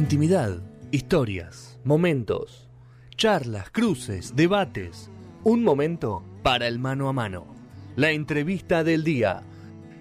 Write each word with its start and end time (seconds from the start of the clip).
Intimidad, 0.00 0.62
historias, 0.92 1.78
momentos, 1.84 2.70
charlas, 3.18 3.68
cruces, 3.68 4.34
debates. 4.34 5.10
Un 5.44 5.62
momento 5.62 6.24
para 6.42 6.66
el 6.68 6.78
mano 6.78 7.10
a 7.10 7.12
mano. 7.12 7.54
La 7.96 8.10
entrevista 8.10 8.82
del 8.82 9.04
día. 9.04 9.42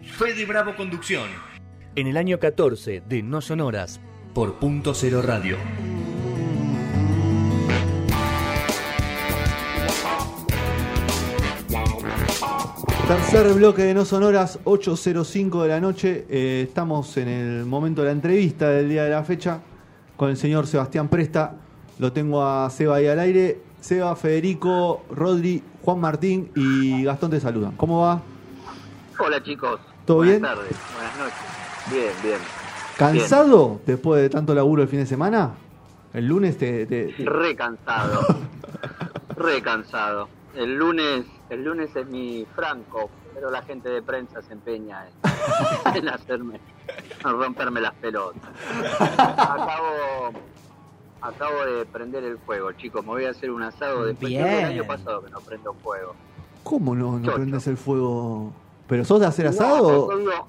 Fede 0.02 0.46
Bravo 0.46 0.78
Conducción. 0.78 1.28
En 1.98 2.08
el 2.08 2.16
año 2.16 2.40
14 2.40 3.04
de 3.10 3.24
No 3.24 3.42
Sonoras 3.42 4.00
por 4.34 4.58
Punto 4.58 4.94
Cero 4.94 5.22
Radio. 5.22 5.58
Tercer 13.06 13.54
bloque 13.54 13.82
de 13.82 13.94
No 13.94 14.06
Sonoras, 14.06 14.60
8.05 14.64 15.64
de 15.64 15.68
la 15.68 15.82
noche. 15.82 16.26
Eh, 16.30 16.64
estamos 16.70 17.18
en 17.18 17.28
el 17.28 17.66
momento 17.66 18.02
de 18.02 18.08
la 18.08 18.14
entrevista 18.14 18.70
del 18.70 18.88
día 18.88 19.04
de 19.04 19.10
la 19.10 19.26
fecha 19.26 19.62
con 20.20 20.30
el 20.30 20.36
señor 20.36 20.68
Sebastián 20.68 21.08
Presta. 21.08 21.56
Lo 21.98 22.12
tengo 22.12 22.44
a 22.46 22.70
Seba 22.70 22.98
ahí 22.98 23.08
al 23.08 23.20
aire. 23.20 23.62
Seba, 23.80 24.14
Federico, 24.18 25.04
Rodri, 25.10 25.64
Juan 25.82 26.02
Martín 26.02 26.52
y 26.58 27.06
Gastón 27.06 27.32
te 27.32 27.40
saludan. 27.40 27.72
¿Cómo 27.78 28.02
va? 28.02 28.22
Hola 29.18 29.42
chicos. 29.42 29.80
¿Todo 30.06 30.18
buenas 30.18 30.40
bien? 30.40 30.42
tardes, 30.42 30.76
buenas 30.94 31.18
noches. 31.18 31.90
Bien, 31.90 32.12
bien. 32.22 32.38
¿Cansado 32.98 33.80
después 33.86 34.22
de 34.22 34.30
tanto 34.30 34.54
laburo 34.54 34.82
el 34.82 34.90
fin 34.90 35.00
de 35.00 35.06
semana? 35.06 35.52
El 36.14 36.28
lunes 36.28 36.58
te... 36.58 36.86
te- 36.86 37.14
te- 37.14 37.26
Re 37.26 37.56
cansado. 37.56 38.20
Re 39.38 39.62
cansado. 39.62 40.28
El 40.54 40.76
lunes, 40.76 41.24
el 41.50 41.64
lunes 41.64 41.96
es 41.96 42.06
mi 42.08 42.46
franco, 42.56 43.10
pero 43.34 43.50
la 43.52 43.62
gente 43.64 43.90
de 43.90 44.02
prensa 44.02 44.42
se 44.42 44.54
empeña 44.54 45.08
en, 45.08 45.96
en 45.98 46.10
hacerme, 46.10 46.60
en 47.24 47.32
romperme 47.32 47.82
las 47.82 47.94
pelotas. 47.96 48.50
Acabo, 49.28 50.32
acabo 51.22 51.66
de 51.66 51.86
prender 51.86 52.24
el 52.24 52.38
fuego, 52.40 52.72
chicos. 52.74 53.04
Me 53.04 53.10
voy 53.12 53.26
a 53.26 53.32
hacer 53.32 53.52
un 53.52 53.64
asado 53.64 54.06
después 54.06 54.30
Bien. 54.30 54.44
del 54.46 54.66
año 54.66 54.84
pasado 54.86 55.24
que 55.24 55.30
no 55.32 55.40
prendo 55.42 55.74
fuego. 55.76 56.16
¿Cómo 56.64 56.96
no, 56.96 57.14
no 57.20 57.26
Chocho. 57.26 57.36
prendes 57.36 57.68
el 57.68 57.78
fuego? 57.78 58.52
¿Pero 58.88 59.06
sos 59.06 59.20
de 59.20 59.26
hacer 59.28 59.48
asado? 59.48 60.18
digo, 60.18 60.48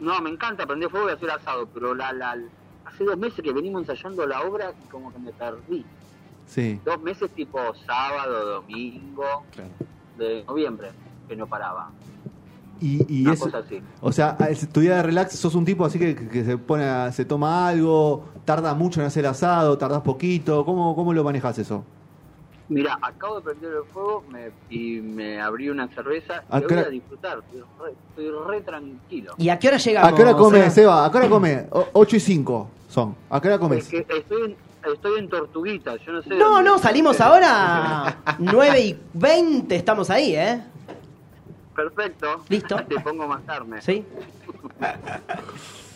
No, 0.00 0.20
me 0.20 0.30
encanta 0.30 0.66
prender 0.66 0.90
fuego 0.90 1.08
y 1.08 1.12
hacer 1.12 1.30
asado, 1.30 1.66
pero 1.72 1.94
la, 1.94 2.12
la, 2.12 2.36
hace 2.84 3.04
dos 3.04 3.16
meses 3.16 3.42
que 3.42 3.52
venimos 3.52 3.82
ensayando 3.82 4.26
la 4.26 4.42
obra 4.42 4.72
y 4.84 4.88
como 4.88 5.12
que 5.12 5.18
me 5.18 5.32
perdí. 5.32 5.84
Sí. 6.46 6.78
Dos 6.84 7.00
meses 7.00 7.30
tipo 7.30 7.58
sábado, 7.86 8.60
domingo, 8.60 9.44
de 10.18 10.44
noviembre, 10.44 10.90
que 11.28 11.36
no 11.36 11.46
paraba. 11.46 11.90
Y, 12.80 13.04
y 13.08 13.22
Una 13.24 13.34
eso, 13.34 13.44
cosa 13.44 13.58
así. 13.58 13.80
o 14.00 14.12
sea, 14.12 14.36
es- 14.50 14.68
tu 14.68 14.80
día 14.80 14.96
de 14.96 15.02
relax, 15.04 15.38
sos 15.38 15.54
un 15.54 15.64
tipo 15.64 15.84
así 15.84 15.98
que, 15.98 16.14
que 16.14 16.44
se 16.44 16.58
pone, 16.58 16.84
a- 16.84 17.12
se 17.12 17.24
toma 17.24 17.68
algo, 17.68 18.24
tarda 18.44 18.74
mucho 18.74 19.00
en 19.00 19.06
hacer 19.06 19.26
asado, 19.26 19.78
tardás 19.78 20.02
poquito, 20.02 20.64
¿cómo, 20.64 20.94
cómo 20.94 21.12
lo 21.12 21.22
manejas 21.24 21.58
eso? 21.58 21.84
Mira, 22.68 22.98
acabo 23.00 23.36
de 23.36 23.42
prender 23.42 23.70
el 23.72 23.84
fuego 23.92 24.24
me- 24.30 24.50
y 24.70 25.00
me 25.00 25.40
abrí 25.40 25.68
una 25.68 25.86
cerveza 25.88 26.42
¿A 26.50 26.58
y 26.58 26.62
qué 26.66 26.74
voy 26.74 26.84
a 26.84 26.88
disfrutar. 26.88 27.38
Estoy 27.38 27.60
re, 27.60 27.92
estoy 28.08 28.30
re 28.48 28.60
tranquilo. 28.62 29.34
¿Y 29.38 29.48
a 29.50 29.58
qué 29.58 29.68
hora 29.68 29.76
llegamos? 29.76 30.12
¿A 30.12 30.14
qué 30.16 30.22
hora 30.22 30.32
come, 30.34 30.58
Seba? 30.58 30.70
Seba? 30.70 31.04
¿A 31.06 31.10
qué 31.12 31.18
hora 31.18 31.28
come? 31.28 31.66
8 31.70 32.16
y 32.16 32.20
5 32.20 32.68
son. 32.88 33.14
¿A 33.30 33.40
qué 33.40 33.48
hora 33.48 33.54
Es 33.56 33.60
comes? 33.60 33.88
que 33.88 33.98
estoy 33.98 34.42
en, 34.46 34.56
estoy 34.92 35.18
en 35.20 35.28
Tortuguita, 35.28 35.96
yo 36.04 36.12
no 36.12 36.22
sé. 36.22 36.30
No, 36.30 36.62
no, 36.62 36.78
salimos 36.78 37.20
ahora 37.20 38.16
9 38.38 38.80
y 38.80 38.98
20, 39.12 39.76
estamos 39.76 40.08
ahí, 40.10 40.34
¿eh? 40.34 40.62
Perfecto. 41.74 42.44
Listo. 42.48 42.76
Te 42.88 43.00
pongo 43.00 43.26
más 43.26 43.42
carne. 43.42 43.80
¿Sí? 43.82 44.04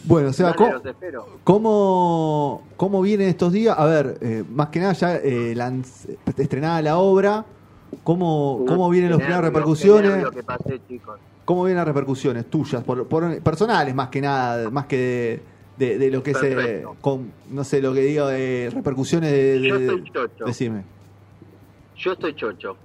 Bueno, 0.04 0.32
Seba, 0.32 0.50
Dale, 0.50 0.56
¿cómo, 0.58 0.72
los 0.72 0.86
espero. 0.86 1.26
cómo, 1.44 2.62
cómo 2.76 3.02
vienen 3.02 3.28
estos 3.28 3.52
días? 3.52 3.78
A 3.78 3.84
ver, 3.84 4.18
eh, 4.20 4.44
más 4.50 4.68
que 4.68 4.80
nada 4.80 4.92
ya 4.94 5.16
eh, 5.16 5.54
estrenada 6.38 6.80
la 6.82 6.98
obra, 6.98 7.44
¿cómo, 8.04 8.64
cómo 8.66 8.88
vienen 8.90 9.10
las 9.10 9.18
nervio, 9.18 9.36
qué 9.36 9.42
repercusiones? 9.42 10.10
nervio 10.12 10.30
que 10.30 10.42
pasé, 10.42 10.80
chicos. 10.88 11.18
¿Cómo 11.44 11.64
vienen 11.64 11.78
las 11.78 11.88
repercusiones 11.88 12.46
tuyas? 12.46 12.82
Por, 12.84 13.06
por- 13.06 13.40
personales 13.42 13.94
más 13.94 14.08
que 14.08 14.20
nada, 14.20 14.70
más 14.70 14.86
que 14.86 15.40
de, 15.76 15.88
de- 15.88 15.98
de 15.98 16.10
lo 16.10 16.22
que 16.22 16.32
se, 16.34 16.54
Perfecto. 16.54 16.96
con, 17.00 17.32
no 17.50 17.64
sé, 17.64 17.80
lo 17.82 17.92
que 17.92 18.00
digo 18.00 18.26
de 18.28 18.70
repercusiones 18.72 19.30
de... 19.32 19.58
de- 19.60 19.68
Yo 19.68 19.76
estoy 19.76 20.04
chocho. 20.12 20.44
decime. 20.46 20.84
Yo 21.96 22.12
estoy 22.12 22.34
chocho. 22.34 22.76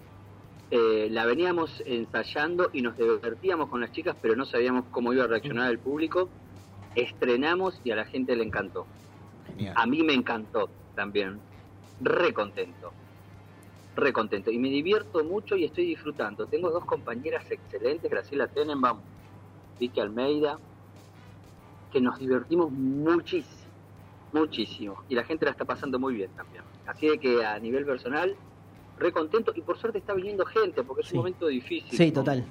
Eh, 0.76 1.08
la 1.12 1.28
veníamos 1.28 1.84
ensayando 1.86 2.72
y 2.74 2.82
nos 2.82 2.98
divertíamos 2.98 3.70
con 3.70 3.80
las 3.82 3.92
chicas, 3.92 4.16
pero 4.20 4.36
no 4.36 4.44
sabíamos 4.44 4.86
cómo 4.90 5.14
iba 5.14 5.26
a 5.26 5.28
reaccionar 5.28 5.70
el 5.70 5.78
público. 5.78 6.30
Estrenamos 6.96 7.80
y 7.84 7.92
a 7.92 7.96
la 7.96 8.06
gente 8.06 8.36
le 8.36 8.44
encantó. 8.44 8.88
A 9.76 9.86
mí 9.86 10.02
me 10.02 10.16
encantó 10.16 10.72
también. 10.96 11.40
Re 12.02 12.34
contento. 12.34 12.92
Re 13.96 14.12
contento. 14.12 14.50
Y 14.50 14.58
me 14.58 14.70
divierto 14.70 15.24
mucho 15.24 15.56
y 15.56 15.66
estoy 15.66 15.86
disfrutando. 15.86 16.48
Tengo 16.48 16.72
dos 16.72 16.86
compañeras 16.86 17.46
excelentes, 17.52 18.10
Graciela 18.10 18.48
Tenenbaum, 18.48 18.98
Vicky 19.80 20.00
Almeida, 20.00 20.58
que 21.92 22.02
nos 22.02 22.18
divertimos 22.18 22.72
muchísimo. 22.72 23.62
Muchísimo. 24.32 25.04
Y 25.08 25.14
la 25.14 25.24
gente 25.24 25.46
la 25.46 25.52
está 25.52 25.66
pasando 25.66 26.00
muy 26.00 26.16
bien 26.16 26.32
también. 26.32 26.64
Así 26.88 27.08
de 27.10 27.20
que 27.20 27.46
a 27.46 27.60
nivel 27.60 27.86
personal, 27.86 28.36
re 28.98 29.12
contento. 29.12 29.52
Y 29.56 29.62
por 29.62 29.78
suerte 29.80 29.98
está 30.00 30.14
viniendo 30.14 30.46
gente, 30.46 30.84
porque 30.84 31.02
es 31.02 31.08
Sí. 31.10 31.14
un 31.16 31.20
momento 31.20 31.48
difícil. 31.48 31.98
Sí, 31.98 32.08
¿no? 32.08 32.14
total. 32.14 32.46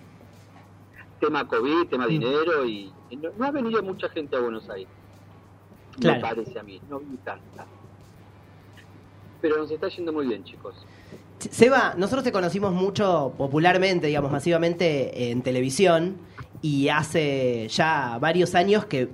Tema 1.20 1.46
COVID, 1.46 1.86
tema 1.88 2.06
Mm. 2.06 2.08
dinero, 2.10 2.64
y, 2.64 2.92
y 3.10 3.16
no, 3.16 3.30
no 3.38 3.44
ha 3.44 3.50
venido 3.50 3.82
mucha 3.82 4.08
gente 4.08 4.36
a 4.36 4.40
Buenos 4.40 4.68
Aires. 4.70 4.88
Claro. 6.00 6.16
Me 6.16 6.22
parece 6.22 6.58
a 6.58 6.62
mí, 6.62 6.80
no 6.88 6.98
vi 7.00 7.16
tanta. 7.18 7.66
Pero 9.40 9.58
nos 9.58 9.70
está 9.70 9.88
yendo 9.88 10.12
muy 10.12 10.26
bien, 10.26 10.44
chicos. 10.44 10.74
Seba, 11.38 11.94
nosotros 11.96 12.22
te 12.24 12.30
conocimos 12.32 12.72
mucho 12.72 13.34
popularmente, 13.36 14.06
digamos, 14.06 14.30
masivamente 14.30 15.30
en 15.30 15.42
televisión 15.42 16.16
y 16.62 16.88
hace 16.88 17.66
ya 17.68 18.18
varios 18.20 18.54
años 18.54 18.84
que 18.86 19.08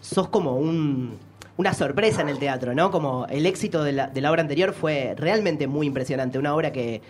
sos 0.00 0.28
como 0.28 0.56
un, 0.56 1.18
una 1.58 1.74
sorpresa 1.74 2.22
en 2.22 2.30
el 2.30 2.38
teatro, 2.38 2.74
¿no? 2.74 2.90
Como 2.90 3.26
el 3.28 3.44
éxito 3.44 3.84
de 3.84 3.92
la, 3.92 4.06
de 4.06 4.20
la 4.22 4.30
obra 4.30 4.40
anterior 4.40 4.72
fue 4.72 5.14
realmente 5.18 5.66
muy 5.66 5.86
impresionante, 5.86 6.38
una 6.38 6.54
obra 6.54 6.72
que, 6.72 7.02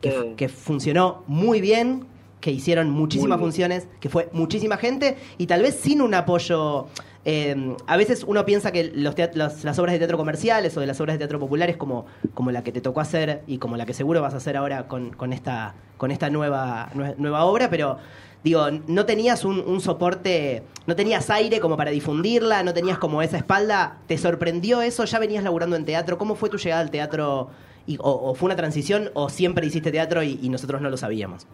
que, 0.00 0.34
funcionó 0.48 1.22
muy 1.26 1.60
bien, 1.60 2.04
que 2.40 2.50
hicieron 2.50 2.90
muchísimas 2.90 3.38
funciones, 3.38 3.86
que 4.00 4.08
fue 4.08 4.28
muchísima 4.32 4.76
gente 4.76 5.16
y 5.38 5.46
tal 5.46 5.62
vez 5.62 5.76
sin 5.76 6.02
un 6.02 6.12
apoyo... 6.14 6.88
eh, 7.24 7.76
a 7.86 7.96
veces 7.96 8.24
uno 8.26 8.44
piensa 8.44 8.72
que 8.72 8.90
los 8.92 9.14
los- 9.36 9.62
las 9.62 9.78
obras 9.78 9.92
de 9.92 9.98
teatro 10.00 10.18
comerciales 10.18 10.76
o 10.76 10.80
de 10.80 10.88
las 10.88 11.00
obras 11.00 11.14
de 11.14 11.18
teatro 11.18 11.38
populares 11.38 11.76
como, 11.76 12.04
como 12.34 12.50
la 12.50 12.64
que 12.64 12.72
te 12.72 12.80
tocó 12.80 13.00
hacer 13.00 13.42
y 13.46 13.58
como 13.58 13.76
la 13.76 13.86
que 13.86 13.94
seguro 13.94 14.20
vas 14.20 14.34
a 14.34 14.38
hacer 14.38 14.56
ahora 14.56 14.88
con, 14.88 15.10
con 15.12 15.32
esta, 15.32 15.74
con 15.96 16.10
esta 16.10 16.28
nueva, 16.30 16.90
nue- 16.96 17.14
nueva 17.18 17.44
obra, 17.44 17.70
pero 17.70 17.98
digo, 18.44 18.66
no 18.88 19.06
tenías 19.06 19.44
un, 19.44 19.60
un 19.60 19.80
soporte, 19.80 20.62
no 20.86 20.96
tenías 20.96 21.30
aire 21.30 21.60
como 21.60 21.76
para 21.76 21.90
difundirla, 21.90 22.62
no 22.62 22.74
tenías 22.74 22.98
como 22.98 23.22
esa 23.22 23.36
espalda, 23.38 24.02
¿te 24.06 24.18
sorprendió 24.18 24.82
eso? 24.82 25.04
¿Ya 25.04 25.18
venías 25.18 25.44
laburando 25.44 25.76
en 25.76 25.84
teatro? 25.84 26.18
¿Cómo 26.18 26.34
fue 26.34 26.50
tu 26.50 26.58
llegada 26.58 26.80
al 26.82 26.90
teatro? 26.90 27.50
Y- 27.86 27.96
o, 28.00 28.10
o 28.30 28.34
fue 28.34 28.46
una 28.46 28.56
transición 28.56 29.10
o 29.14 29.28
siempre 29.28 29.66
hiciste 29.66 29.90
teatro 29.90 30.22
y, 30.22 30.38
y 30.42 30.48
nosotros 30.48 30.80
no 30.80 30.90
lo 30.90 30.96
sabíamos? 30.96 31.46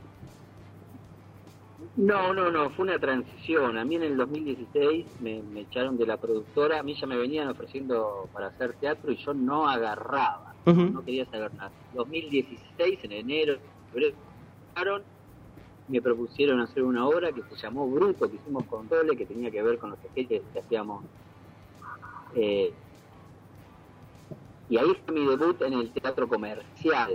No, 1.97 2.33
no, 2.33 2.51
no, 2.51 2.71
fue 2.71 2.85
una 2.85 2.99
transición. 2.99 3.77
A 3.79 3.85
mí 3.85 3.97
en 3.97 4.03
el 4.03 4.17
2016 4.17 5.07
me, 5.21 5.43
me 5.43 5.61
echaron 5.63 5.97
de 5.97 6.07
la 6.07 6.17
productora, 6.17 6.81
a 6.81 6.83
mí 6.83 6.95
ya 7.01 7.07
me 7.07 7.17
venían 7.17 7.49
ofreciendo 7.49 8.29
para 8.33 8.49
hacer 8.49 8.75
teatro 8.81 9.13
y 9.13 9.17
yo 9.17 9.35
no 9.35 9.69
agarraba, 9.69 10.55
no 10.65 11.05
quería 11.05 11.25
saber 11.27 11.53
nada. 11.55 11.73
2016, 11.93 13.01
en 13.05 13.13
enero, 13.13 13.59
febrero, 13.91 14.17
me 15.89 16.01
propusieron 16.03 16.61
hacer 16.61 16.83
una 16.85 17.07
obra 17.09 17.33
que 17.33 17.43
se 17.43 17.57
llamó 17.57 17.89
Bruto, 17.91 18.29
que 18.31 18.37
hicimos 18.37 18.67
con 18.67 18.89
Tole, 18.89 19.17
que 19.17 19.27
tenía 19.27 19.51
que 19.51 19.63
ver 19.63 19.79
con 19.79 19.91
los 19.91 19.99
sketches 19.99 20.43
que 20.53 20.59
hacíamos. 20.61 21.05
Eh, 22.35 22.75
y 24.69 24.77
ahí 24.77 24.93
fue 25.05 25.15
mi 25.15 25.27
debut 25.27 25.61
en 25.63 25.73
el 25.73 25.93
teatro 25.95 26.29
comercial. 26.29 27.13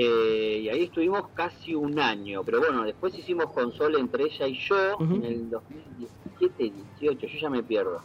Eh, 0.00 0.58
y 0.62 0.68
ahí 0.68 0.84
estuvimos 0.84 1.30
casi 1.34 1.74
un 1.74 1.98
año, 1.98 2.44
pero 2.44 2.60
bueno, 2.60 2.84
después 2.84 3.18
hicimos 3.18 3.52
con 3.52 3.72
Sol 3.72 3.96
entre 3.96 4.24
ella 4.24 4.46
y 4.46 4.56
yo 4.58 4.94
Ujú. 4.94 5.16
en 5.16 5.24
el 5.24 5.50
2017, 5.50 6.70
18, 6.70 7.26
yo 7.26 7.38
ya 7.40 7.50
me 7.50 7.64
pierdo. 7.64 8.04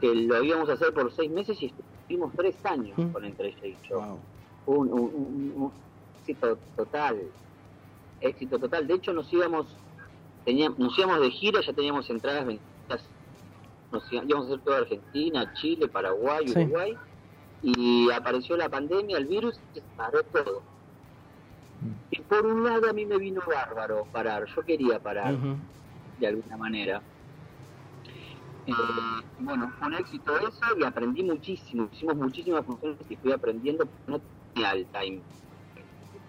Que 0.00 0.12
lo 0.14 0.42
íbamos 0.42 0.68
a 0.68 0.72
hacer 0.72 0.92
por 0.92 1.12
seis 1.12 1.30
meses 1.30 1.56
y 1.62 1.66
estuvimos 1.66 2.34
tres 2.36 2.64
años 2.66 2.98
con 3.12 3.24
entre 3.24 3.48
ella 3.48 3.66
y 3.68 3.78
yo. 3.88 4.24
Un, 4.66 4.92
un- 4.92 4.98
un- 5.14 5.52
un 5.54 5.87
éxito 6.28 6.58
total, 6.76 7.16
éxito 8.20 8.58
total. 8.58 8.86
De 8.86 8.94
hecho, 8.94 9.12
nos 9.12 9.32
íbamos, 9.32 9.66
teníamos, 10.44 10.78
nos 10.78 10.98
íbamos 10.98 11.20
de 11.20 11.30
gira, 11.30 11.60
ya 11.60 11.72
teníamos 11.72 12.08
entradas 12.10 12.46
vendidas. 12.46 13.08
Nos 13.90 14.12
íbamos, 14.12 14.44
a 14.44 14.48
hacer 14.48 14.60
toda 14.60 14.78
Argentina, 14.78 15.54
Chile, 15.54 15.88
Paraguay, 15.88 16.48
Sí. 16.48 16.58
Uruguay. 16.58 16.94
Y 17.62 18.10
apareció 18.10 18.56
la 18.56 18.68
pandemia, 18.68 19.16
el 19.16 19.26
virus, 19.26 19.58
y 19.74 19.78
se 19.80 19.84
paró 19.96 20.22
todo. 20.24 20.62
Y 22.10 22.20
por 22.20 22.44
un 22.44 22.64
lado 22.64 22.90
a 22.90 22.92
mí 22.92 23.06
me 23.06 23.18
vino 23.18 23.40
bárbaro 23.46 24.06
parar, 24.12 24.46
yo 24.54 24.62
quería 24.62 24.98
parar 25.00 25.34
de 26.20 26.26
alguna 26.26 26.56
manera. 26.56 27.02
Eh, 28.66 28.72
bueno, 29.38 29.72
fue 29.78 29.88
un 29.88 29.94
éxito 29.94 30.36
eso 30.38 30.78
y 30.78 30.84
aprendí 30.84 31.22
muchísimo. 31.22 31.88
Hicimos 31.92 32.16
muchísimas 32.16 32.66
funciones 32.66 32.98
y 33.08 33.16
fui 33.16 33.32
aprendiendo. 33.32 33.88
No 34.06 34.20
tenía 34.52 34.72
el 34.72 34.86
time 34.86 35.20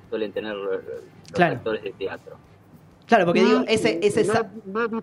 suelen 0.09 0.31
tener 0.31 0.55
los 0.55 0.79
Claro. 1.31 1.55
actores 1.57 1.83
de 1.83 1.91
teatro. 1.93 2.35
Claro, 3.05 3.25
porque 3.25 3.43
digo, 3.43 3.63
ese, 3.67 3.99
ese 4.03 4.23
no- 4.65 4.87
no 4.89 5.01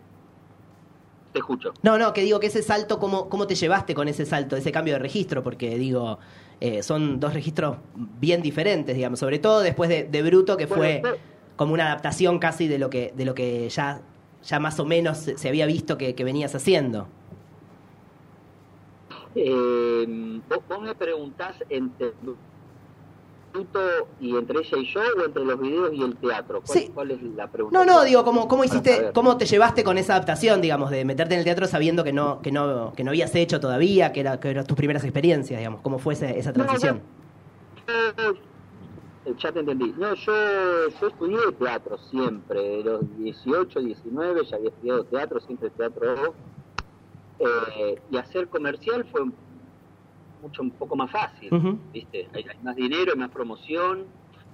te 1.32 1.38
escucho. 1.38 1.72
No, 1.82 1.98
no, 1.98 2.12
que 2.12 2.22
digo 2.22 2.40
que 2.40 2.46
ese 2.46 2.62
salto, 2.62 2.98
¿cómo, 2.98 3.28
cómo 3.28 3.46
te 3.46 3.54
llevaste 3.54 3.94
con 3.94 4.08
ese 4.08 4.24
salto, 4.24 4.56
ese 4.56 4.72
cambio 4.72 4.94
de 4.94 5.00
registro? 5.00 5.42
Porque 5.42 5.76
digo, 5.76 6.18
eh, 6.60 6.82
son 6.82 7.20
dos 7.20 7.34
registros 7.34 7.76
bien 7.94 8.42
diferentes, 8.42 8.94
digamos, 8.96 9.18
sobre 9.18 9.38
todo 9.38 9.60
después 9.60 9.88
de, 9.90 10.04
de 10.04 10.22
Bruto, 10.22 10.56
que 10.56 10.66
Bueno, 10.66 10.82
fue 10.82 11.02
como 11.56 11.74
una 11.74 11.86
adaptación 11.86 12.38
casi 12.38 12.68
de 12.68 12.78
lo 12.78 12.90
que, 12.90 13.12
de 13.16 13.24
lo 13.24 13.34
que 13.34 13.68
ya, 13.68 14.00
ya 14.44 14.60
más 14.60 14.78
o 14.80 14.84
menos 14.84 15.18
se, 15.18 15.36
se 15.38 15.48
había 15.48 15.66
visto 15.66 15.98
que, 15.98 16.14
que 16.14 16.24
venías 16.24 16.54
haciendo. 16.54 17.08
Eh, 19.34 20.40
vos, 20.48 20.58
vos 20.68 20.80
me 20.80 20.94
preguntás 20.94 21.56
entre 21.68 22.12
Y 24.20 24.36
entre 24.36 24.58
ella 24.60 24.78
y 24.78 24.92
yo 24.94 25.00
o 25.00 25.24
entre 25.24 25.44
los 25.44 25.60
videos 25.60 25.90
y 25.92 26.02
el 26.02 26.16
teatro. 26.16 26.62
¿Cuál, 26.66 26.78
Sí. 26.78 26.90
cuál 26.92 27.10
es 27.10 27.22
la 27.22 27.50
pregunta? 27.50 27.78
No, 27.78 27.84
no, 27.84 28.04
digo, 28.04 28.24
¿cómo, 28.24 28.48
cómo 28.48 28.64
hiciste, 28.64 29.10
cómo 29.14 29.36
te 29.36 29.46
llevaste 29.46 29.84
con 29.84 29.98
esa 29.98 30.14
adaptación, 30.14 30.60
digamos, 30.60 30.90
de 30.90 31.04
meterte 31.04 31.34
en 31.34 31.38
el 31.40 31.44
teatro 31.44 31.66
sabiendo 31.66 32.04
que 32.04 32.12
no, 32.12 32.40
que 32.42 32.52
no, 32.52 32.92
que 32.96 33.04
no 33.04 33.10
habías 33.10 33.34
hecho 33.34 33.60
todavía, 33.60 34.12
que, 34.12 34.20
era, 34.20 34.38
que 34.40 34.50
eran 34.50 34.66
tus 34.66 34.76
primeras 34.76 35.04
experiencias, 35.04 35.58
digamos? 35.58 35.80
¿Cómo 35.82 35.98
fue 35.98 36.14
esa 36.14 36.26
No, 36.52 36.64
transición? 36.64 37.02
Yo- 37.88 37.92
eh, 37.92 38.34
ya 39.38 39.52
te 39.52 39.60
entendí. 39.60 39.92
No, 39.98 40.14
yo, 40.14 40.32
yo 41.00 41.06
estudié 41.08 41.38
teatro 41.58 41.98
siempre. 42.10 42.60
De 42.60 42.84
los 42.84 43.16
18, 43.18 43.80
19 43.80 44.44
ya 44.44 44.56
había 44.56 44.68
estudiado 44.68 45.04
teatro, 45.04 45.40
siempre 45.40 45.70
teatro. 45.70 46.34
Eh, 47.38 48.00
y 48.10 48.16
hacer 48.16 48.48
comercial 48.48 49.04
fue 49.12 49.22
mucho 50.46 50.62
un 50.62 50.70
poco 50.70 50.96
más 50.96 51.10
fácil. 51.10 51.50
¿viste? 51.92 52.28
Hay, 52.32 52.44
hay 52.48 52.58
más 52.62 52.76
dinero, 52.76 53.12
hay 53.12 53.18
más 53.18 53.30
promoción. 53.30 54.06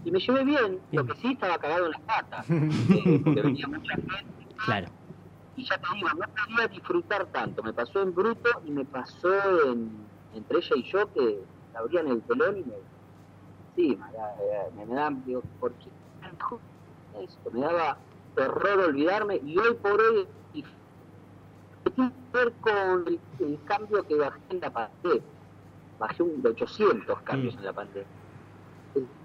Y 0.04 0.10
me 0.10 0.18
llevé 0.18 0.44
bien. 0.44 0.80
Lo 0.90 1.06
que 1.06 1.14
sí 1.16 1.32
estaba 1.32 1.58
cagado 1.58 1.86
en 1.86 1.92
las 1.92 2.00
patas. 2.00 2.46
eh, 2.50 3.20
porque 3.22 3.42
venía 3.42 3.66
mucha 3.68 3.94
gente. 3.94 4.46
Claro. 4.64 4.88
Y 5.56 5.64
ya 5.64 5.78
te 5.78 5.94
digo, 5.94 6.08
no 6.08 6.26
podía 6.28 6.68
disfrutar 6.68 7.26
tanto. 7.26 7.62
Me 7.62 7.72
pasó 7.72 8.02
en 8.02 8.14
Bruto 8.14 8.50
y 8.64 8.70
me 8.70 8.84
pasó 8.84 9.70
en, 9.70 9.90
entre 10.34 10.58
ella 10.58 10.76
y 10.76 10.82
yo 10.90 11.12
que 11.12 11.38
abrían 11.74 12.08
el 12.08 12.22
telón 12.22 12.58
y 12.58 12.64
me. 12.64 12.74
Sí, 13.76 13.98
me, 14.76 14.84
me, 14.84 14.94
daban, 14.94 15.24
digo, 15.24 15.42
¿por 15.58 15.72
qué 15.74 15.88
esto? 17.22 17.50
Me 17.52 17.60
daba 17.60 17.96
terror 18.34 18.80
olvidarme 18.80 19.40
y 19.44 19.56
hoy 19.58 19.74
por 19.74 20.00
hoy. 20.00 20.26
Y, 20.52 20.64
tiene 21.94 22.10
que 22.10 22.38
ver 22.38 22.52
con 22.60 23.06
el, 23.06 23.20
el 23.40 23.58
cambio 23.64 24.06
que 24.06 24.14
bajé 24.14 24.40
en 24.50 24.60
la 24.60 24.70
pandemia. 26.02 26.08
Bajé 26.08 26.22
un 26.22 26.42
de 26.42 26.48
800 26.50 27.20
cambios 27.22 27.54
Mm. 27.54 27.58
en 27.58 27.64
la 27.64 27.72
pandemia. 27.72 28.06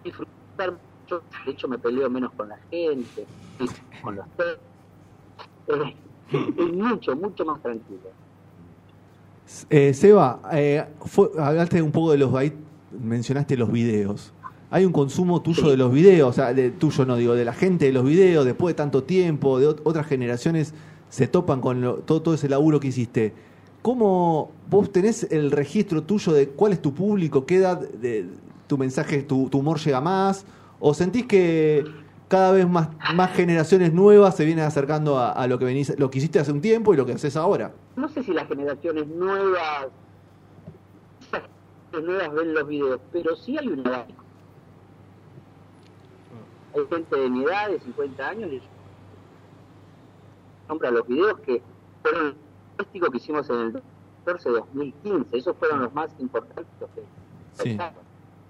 Disfrutar 0.04 0.72
mucho, 0.72 1.22
de 1.46 1.52
hecho 1.52 1.68
me 1.68 1.78
peleo 1.78 2.10
menos 2.10 2.32
con 2.34 2.50
la 2.50 2.58
gente, 2.72 3.26
con 4.02 4.16
los. 4.16 4.26
Eh, 5.70 5.96
es 6.58 6.74
mucho, 6.74 7.14
mucho 7.16 7.44
más 7.46 7.62
tranquilo. 7.62 8.00
Eh, 9.70 9.94
Seba, 9.94 10.40
eh, 10.54 10.86
fue- 11.06 11.30
hablaste 11.38 11.82
un 11.82 11.92
poco 11.92 12.12
de 12.12 12.18
los 12.18 12.34
ahí 12.36 12.54
mencionaste 12.98 13.56
los 13.58 13.70
videos. 13.72 14.34
Hay 14.70 14.86
un 14.86 14.92
consumo 14.94 15.42
tuyo 15.42 15.64
Sí. 15.64 15.70
de 15.70 15.78
los 15.78 15.92
videos, 15.92 16.30
o 16.30 16.34
sea, 16.34 16.54
de, 16.54 16.72
tuyo 16.72 17.06
no 17.06 17.16
digo, 17.18 17.34
de 17.36 17.44
la 17.46 17.54
gente 17.54 17.86
de 17.86 17.92
los 17.94 18.04
videos, 18.06 18.46
después 18.46 18.74
de 18.74 18.78
tanto 18.78 19.04
tiempo, 19.04 19.60
de 19.60 19.68
ot- 19.70 19.82
otras 19.84 20.06
generaciones 20.08 20.74
se 21.10 21.28
topan 21.28 21.60
con 21.62 21.82
lo- 21.82 21.96
todo, 21.98 22.22
todo 22.22 22.34
ese 22.34 22.48
laburo 22.50 22.80
que 22.80 22.88
hiciste. 22.88 23.34
¿Cómo 23.82 24.52
vos 24.70 24.92
tenés 24.92 25.24
el 25.32 25.52
registro 25.52 26.04
tuyo 26.04 26.34
de 26.34 26.50
cuál 26.50 26.74
es 26.74 26.82
tu 26.82 26.94
público, 26.94 27.46
qué 27.46 27.58
edad 27.58 27.80
de, 27.80 28.28
tu 28.68 28.78
mensaje, 28.78 29.24
tu, 29.24 29.50
humor 29.54 29.80
llega 29.80 30.02
más? 30.02 30.46
¿O 30.80 30.94
sentís 30.94 31.26
que 31.26 31.86
cada 32.28 32.52
vez 32.52 32.68
más, 32.68 32.90
generaciones 33.34 33.94
nuevas 33.94 34.36
se 34.36 34.46
vienen 34.46 34.66
acercando 34.66 35.18
a, 35.18 35.48
lo 35.48 35.58
que 35.58 35.66
venís, 35.66 35.98
lo 35.98 36.10
que 36.10 36.18
hiciste 36.20 36.40
hace 36.40 36.52
un 36.52 36.62
tiempo 36.62 36.94
y 36.94 36.98
lo 36.98 37.06
que 37.06 37.14
haces 37.14 37.38
ahora? 37.38 37.74
No 37.96 38.10
sé 38.10 38.24
si 38.24 38.34
las 38.34 38.48
generaciones 38.48 39.08
nuevas, 39.08 39.88
nuevas 41.94 42.34
ven 42.34 42.54
los 42.54 42.68
videos, 42.68 43.00
pero 43.12 43.36
sí 43.36 43.58
hay 43.58 43.68
una 43.70 43.84
edad. 43.84 44.08
Hay 46.76 46.86
gente 46.90 47.16
de 47.16 47.30
mi 47.30 47.44
edad, 47.44 47.70
de 47.70 47.80
50 47.80 48.28
años, 48.28 48.52
y 48.52 48.62
compra 50.68 50.92
los 50.92 51.08
videos 51.08 51.40
que 51.40 51.62
fueron 52.04 52.47
los 52.78 53.10
que 53.12 53.18
hicimos 53.18 53.50
en 53.50 53.56
el 53.60 53.82
14-2015. 54.26 55.26
Esos 55.34 55.56
fueron 55.58 55.82
los 55.82 55.94
más 55.94 56.10
importantes. 56.20 56.66
los 56.80 56.90
que 56.92 57.04
Sí. 57.54 57.78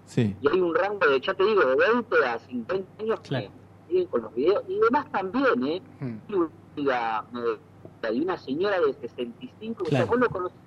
Sí. 0.06 0.36
Y 0.42 0.48
hay 0.50 0.60
un 0.62 0.74
rango 0.76 1.06
de, 1.08 1.20
ya 1.22 1.34
te 1.34 1.44
digo, 1.44 1.62
de 1.66 1.76
20 1.76 2.26
a 2.26 2.40
50 2.40 3.04
años 3.04 3.20
Claro. 3.22 3.48
que 3.48 3.88
siguen 3.94 4.08
con 4.08 4.22
los 4.22 4.34
videos. 4.34 4.64
Y 4.68 4.80
demás 4.80 5.10
también, 5.12 5.64
¿eh? 5.66 5.82
Hmm. 6.00 6.18
Y 6.28 6.82
una, 6.82 7.26
una 8.14 8.38
señora 8.38 8.80
de 8.80 8.94
65 8.94 9.84
que 9.84 9.90
Claro. 9.90 10.08
vos 10.08 10.20
lo 10.20 10.30
conocés. 10.30 10.58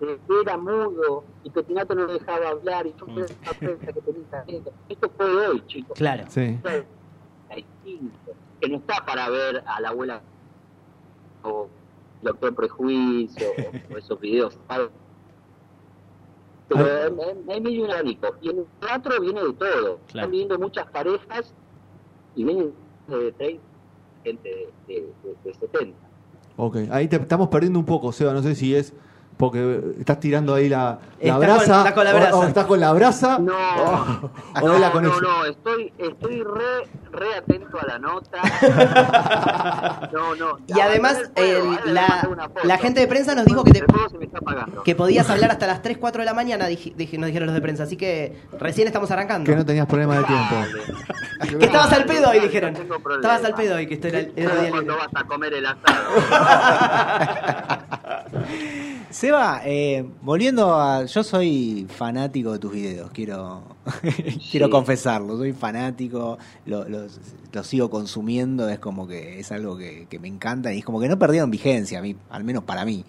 Que 0.00 0.18
era 0.42 0.56
mudo 0.58 1.22
y 1.44 1.50
Petinato 1.50 1.94
no 1.94 2.06
le 2.06 2.14
dejaba 2.14 2.48
hablar 2.48 2.86
y 2.86 2.94
yo 2.98 3.06
Mm. 3.06 3.14
me 3.14 3.22
daba 3.22 3.58
cuenta 3.58 3.92
que 3.92 4.00
tenía 4.00 4.30
talento. 4.30 4.72
Esto 4.88 5.10
fue 5.16 5.46
hoy, 5.46 5.62
chicos. 5.66 5.96
Claro. 5.96 6.24
Sí. 6.28 6.58
Que 8.60 8.68
no 8.68 8.76
está 8.76 9.04
para 9.06 9.28
ver 9.28 9.62
a 9.66 9.80
la 9.80 9.90
abuela 9.90 10.22
o 11.44 11.68
Doctor 12.22 12.54
Prejuicio 12.54 13.46
o, 13.50 13.94
o 13.94 13.98
esos 13.98 14.20
videos. 14.20 14.58
Pero 16.68 16.86
es, 16.86 17.12
es- 17.12 17.46
medio 17.46 17.84
abanico. 17.92 18.28
Y 18.40 18.50
en 18.50 18.58
el 18.58 18.66
teatro 18.80 19.20
viene 19.20 19.42
de 19.42 19.52
todo. 19.52 19.98
Están 20.06 20.30
viendo 20.30 20.58
muchas 20.58 20.86
parejas 20.90 21.52
y 22.34 22.44
vienen 22.44 22.72
de 23.08 23.32
30, 23.32 23.62
gente 24.24 24.48
de, 24.48 24.94
de, 24.94 25.00
de- 25.22 25.36
de 25.44 25.54
70. 25.54 25.98
Ok, 26.56 26.76
ahí 26.90 27.08
te 27.08 27.16
estamos 27.16 27.48
perdiendo 27.48 27.78
un 27.78 27.84
poco, 27.86 28.12
Seba. 28.12 28.32
No 28.32 28.42
sé 28.42 28.54
si 28.54 28.74
es 28.74 28.94
porque 29.42 29.80
estás 29.98 30.20
tirando 30.20 30.54
ahí 30.54 30.68
la, 30.68 31.00
la 31.20 31.36
brasa. 31.36 31.64
con- 31.66 31.78
está 31.78 31.94
con 31.94 32.04
la 32.04 32.12
o- 32.12 32.14
brasa. 32.14 32.36
O, 32.36 32.44
estás 32.44 32.64
con 32.66 32.78
la 32.80 32.92
brasa. 32.92 33.38
No, 33.40 33.52
o, 33.52 34.30
o 34.62 34.68
no, 34.68 34.78
la 34.78 34.90
no, 34.90 35.00
no, 35.20 35.44
estoy, 35.46 35.92
estoy 35.98 36.44
re, 36.44 36.86
re 37.10 37.34
atento 37.38 37.76
a 37.80 37.86
la 37.86 37.98
nota. 37.98 38.38
No, 40.12 40.34
no. 40.36 40.58
Y 40.68 40.78
además, 40.78 41.18
el 41.34 41.64
la- 41.92 42.28
la 42.62 42.78
gente 42.78 43.00
de 43.00 43.08
prensa 43.08 43.34
nos 43.34 43.44
dijo 43.46 43.64
que 43.64 43.72
te-. 43.72 43.84
Que 44.84 44.94
podías 44.94 45.28
hablar 45.28 45.50
hasta 45.50 45.66
las 45.66 45.82
3, 45.82 45.98
4 45.98 46.20
de 46.22 46.26
la 46.26 46.34
mañana, 46.34 46.66
dije- 46.66 46.92
dije- 46.96 47.18
nos 47.18 47.26
dijeron 47.26 47.46
los 47.46 47.54
de 47.56 47.62
prensa. 47.62 47.82
Así 47.82 47.96
que 47.96 48.40
recién 48.60 48.86
estamos 48.86 49.10
arrancando. 49.10 49.50
Que 49.50 49.56
no 49.56 49.66
tenías 49.66 49.86
problema 49.86 50.18
de 50.18 50.24
tiempo. 50.24 50.54
Que 51.58 51.64
estabas 51.64 51.92
al 51.92 52.04
pedo 52.04 52.30
hoy, 52.30 52.38
dijeron. 52.38 52.76
Estabas 52.76 53.44
al 53.44 53.54
pedo 53.54 53.74
hoy, 53.74 53.88
que 53.88 53.94
esto 53.94 54.06
era 54.06 54.20
el, 54.20 54.26
el 54.28 54.34
día 54.36 54.70
cuando 54.70 54.92
libre. 54.92 54.96
vas 54.96 55.08
a 55.12 55.26
comer 55.26 55.52
el 55.54 55.66
asado. 55.66 55.82
Seba, 59.12 59.60
eh, 59.64 60.06
volviendo 60.22 60.74
a. 60.74 61.04
Yo 61.04 61.22
soy 61.22 61.86
fanático 61.88 62.52
de 62.52 62.58
tus 62.58 62.72
videos, 62.72 63.10
quiero, 63.12 63.62
quiero 64.50 64.70
confesarlo. 64.70 65.36
Soy 65.36 65.52
fanático, 65.52 66.38
lo- 66.66 66.88
los 66.88 67.20
sigo 67.66 67.90
consumiendo, 67.90 68.68
es 68.68 68.78
como 68.78 69.06
que 69.06 69.38
es 69.40 69.52
algo 69.52 69.76
que, 69.76 70.06
que 70.08 70.18
me 70.18 70.28
encanta 70.28 70.72
y 70.72 70.78
es 70.78 70.84
como 70.84 71.00
que 71.00 71.08
no 71.08 71.18
perdieron 71.18 71.50
vigencia, 71.50 71.98
a 71.98 72.02
mí, 72.02 72.16
al 72.30 72.44
menos 72.44 72.64
para 72.64 72.84
mí. 72.84 73.04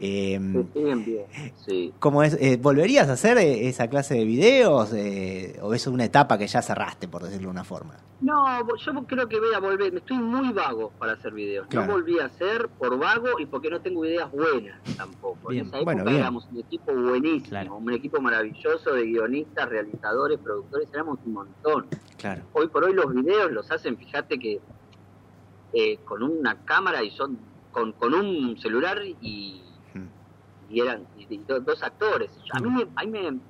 Eh, 0.00 0.38
Bien, 0.74 1.04
bien. 1.04 1.24
Sí. 1.64 1.92
¿cómo 1.98 2.22
es? 2.22 2.36
Eh, 2.40 2.58
¿Volverías 2.60 3.08
a 3.08 3.12
hacer 3.12 3.38
eh, 3.38 3.68
esa 3.68 3.88
clase 3.88 4.14
de 4.14 4.24
videos 4.24 4.92
eh, 4.92 5.58
o 5.62 5.72
es 5.74 5.86
una 5.86 6.04
etapa 6.04 6.38
que 6.38 6.46
ya 6.46 6.62
cerraste, 6.62 7.08
por 7.08 7.22
decirlo 7.22 7.48
de 7.48 7.50
una 7.52 7.64
forma? 7.64 7.94
No, 8.18 8.44
yo 8.78 9.06
creo 9.06 9.28
que 9.28 9.38
voy 9.38 9.54
a 9.54 9.58
volver. 9.60 9.94
Estoy 9.94 10.16
muy 10.18 10.50
vago 10.52 10.90
para 10.98 11.12
hacer 11.12 11.34
videos. 11.34 11.66
Claro. 11.68 11.86
No 11.88 11.92
volví 11.94 12.18
a 12.18 12.24
hacer 12.24 12.66
por 12.78 12.98
vago 12.98 13.38
y 13.38 13.44
porque 13.44 13.68
no 13.68 13.80
tengo 13.82 14.06
ideas 14.06 14.30
buenas 14.32 14.80
tampoco. 14.96 15.48
Bien. 15.50 15.64
En 15.64 15.68
esa 15.68 15.76
época 15.76 15.84
Bueno, 15.92 16.04
bien. 16.06 16.20
éramos 16.20 16.46
un 16.50 16.58
equipo 16.58 16.92
buenísimo, 16.94 17.48
Claro. 17.50 17.76
un 17.76 17.92
equipo 17.92 18.18
maravilloso 18.22 18.92
de 18.94 19.04
guionistas, 19.04 19.68
realizadores, 19.68 20.05
productores, 20.42 20.88
éramos 20.92 21.18
un 21.24 21.32
montón. 21.34 21.86
Claro. 22.18 22.42
Hoy 22.52 22.68
por 22.68 22.84
hoy 22.84 22.94
los 22.94 23.12
videos 23.12 23.50
los 23.52 23.70
hacen, 23.70 23.96
fíjate 23.96 24.38
que 24.38 24.60
eh, 25.72 25.98
con 26.04 26.22
una 26.22 26.64
cámara 26.64 27.02
y 27.02 27.10
son 27.10 27.38
con, 27.72 27.92
con 27.92 28.14
un 28.14 28.56
celular 28.58 29.02
y, 29.20 29.62
Hmm. 29.92 30.06
y 30.70 30.80
eran 30.80 31.06
y- 31.18 31.26
y 31.34 31.38
do- 31.38 31.60
dos 31.60 31.82
actores. 31.82 32.30
A 32.52 32.60
mí, 32.60 32.86
a 32.96 33.04
mí 33.04 33.10
me- 33.10 33.26
en 33.28 33.40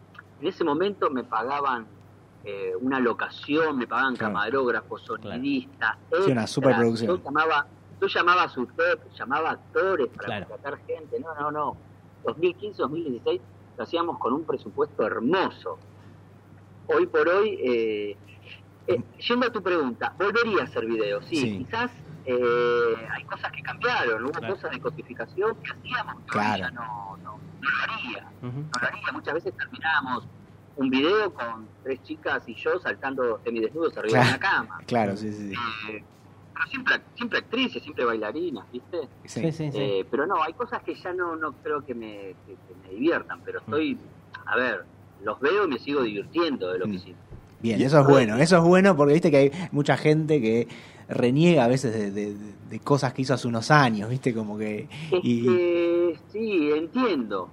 ese 0.42 0.64
momento 0.64 1.10
me 1.10 1.24
pagaban 1.24 1.86
eh, 2.48 2.74
una 2.80 3.00
locación, 3.00 3.76
me 3.76 3.88
pagaban 3.88 4.14
Claro. 4.14 4.32
camarógrafos, 4.34 5.02
sonidistas, 5.02 5.96
Sí, 6.24 6.30
una 6.30 6.46
superproducción. 6.46 7.16
Yo 7.18 7.24
llamaba, 7.24 7.66
yo 8.00 8.06
llamaba 8.06 8.42
a 8.44 8.48
su 8.48 8.68
llamaba 9.18 9.50
actores 9.50 10.06
para 10.08 10.26
Claro. 10.26 10.46
contratar 10.48 10.78
gente. 10.86 11.18
No, 11.18 11.34
no, 11.34 11.50
no. 11.50 11.76
2015, 12.24 12.82
2016 12.82 13.40
lo 13.76 13.82
hacíamos 13.82 14.18
con 14.20 14.32
un 14.32 14.44
presupuesto 14.44 15.04
hermoso. 15.04 15.78
Hoy 16.88 17.06
por 17.06 17.28
hoy, 17.28 17.58
eh, 17.62 18.16
eh, 18.86 19.02
yendo 19.28 19.46
a 19.46 19.50
tu 19.52 19.62
pregunta, 19.62 20.14
volvería 20.18 20.62
a 20.62 20.64
hacer 20.64 20.86
videos, 20.86 21.24
sí, 21.26 21.36
Sí. 21.36 21.58
quizás 21.58 21.90
eh, 22.28 22.96
hay 23.12 23.22
cosas 23.24 23.52
que 23.52 23.62
cambiaron, 23.62 24.24
hubo 24.24 24.32
Claro. 24.32 24.54
cosas 24.54 24.70
de 24.72 24.80
codificación 24.80 25.54
que 25.62 25.70
hacíamos, 25.72 26.16
que 26.24 26.30
Claro. 26.30 26.58
ya 26.58 26.70
no, 26.72 27.16
no, 27.22 27.38
no 27.60 27.70
lo 27.70 27.82
haría, 27.92 28.30
no 28.42 28.64
lo 28.80 28.86
haría. 28.88 29.12
Muchas 29.12 29.34
veces 29.34 29.56
terminábamos 29.56 30.26
un 30.76 30.90
video 30.90 31.32
con 31.32 31.68
tres 31.84 32.02
chicas 32.02 32.42
y 32.48 32.54
yo 32.56 32.78
saltando 32.80 33.40
semidesnudos 33.44 33.96
arriba 33.96 34.18
de 34.18 34.24
Claro. 34.24 34.28
una 34.28 34.38
cama. 34.40 34.78
Claro, 34.86 35.16
sí, 35.16 35.32
sí. 35.32 35.50
sí. 35.50 35.54
Eh, 35.92 36.04
pero 36.52 36.66
siempre, 36.68 37.00
siempre 37.14 37.38
actrices, 37.38 37.82
siempre 37.82 38.04
bailarinas, 38.04 38.70
¿viste? 38.72 39.08
Sí. 39.24 39.40
Sí, 39.40 39.52
sí, 39.52 39.70
sí. 39.72 39.78
Eh, 39.78 40.06
pero 40.10 40.26
no, 40.26 40.42
hay 40.42 40.52
cosas 40.54 40.82
que 40.82 40.94
ya 40.96 41.12
no, 41.12 41.36
no 41.36 41.52
creo 41.62 41.84
que 41.84 41.94
me, 41.94 42.34
que, 42.46 42.56
que 42.66 42.74
me 42.82 42.88
diviertan, 42.94 43.40
pero 43.44 43.60
estoy, 43.60 43.98
a 44.46 44.56
ver, 44.56 44.84
los 45.26 45.38
veo 45.40 45.64
y 45.66 45.68
me 45.68 45.78
sigo 45.78 46.02
divirtiendo 46.02 46.72
de 46.72 46.78
lo 46.78 46.84
que 46.86 46.92
Mm. 46.92 46.94
hicimos. 46.94 47.20
Bien, 47.60 47.80
eso 47.82 48.00
es 48.00 48.06
bueno, 48.06 48.36
eso 48.38 48.56
es 48.58 48.62
bueno 48.62 48.96
porque 48.96 49.12
viste 49.14 49.30
que 49.30 49.36
hay 49.36 49.50
mucha 49.72 49.96
gente 49.96 50.40
que 50.40 50.68
reniega 51.08 51.64
a 51.64 51.68
veces 51.68 51.92
de, 51.92 52.10
de- 52.10 52.36
de 52.70 52.80
cosas 52.80 53.12
que 53.12 53.22
hizo 53.22 53.34
hace 53.34 53.46
unos 53.48 53.70
años, 53.70 54.08
viste, 54.10 54.32
como 54.34 54.56
que... 54.58 54.88
Es 55.12 55.20
Y, 55.22 55.42
que, 55.44 56.18
sí, 56.32 56.70
entiendo. 56.72 57.48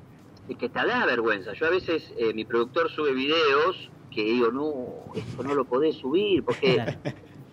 Es 0.50 0.58
que 0.58 0.70
te 0.70 0.86
da 0.86 1.06
vergüenza. 1.06 1.54
Yo 1.54 1.68
a 1.68 1.70
veces, 1.70 2.14
eh, 2.18 2.34
mi 2.34 2.46
productor 2.46 2.90
sube 2.92 3.14
videos 3.14 3.90
que 4.12 4.24
digo, 4.24 4.52
no, 4.52 5.14
esto 5.16 5.44
no 5.44 5.54
lo 5.56 5.66
podés 5.66 5.96
subir 5.98 6.44
porque 6.44 6.74
Claro. 6.76 6.92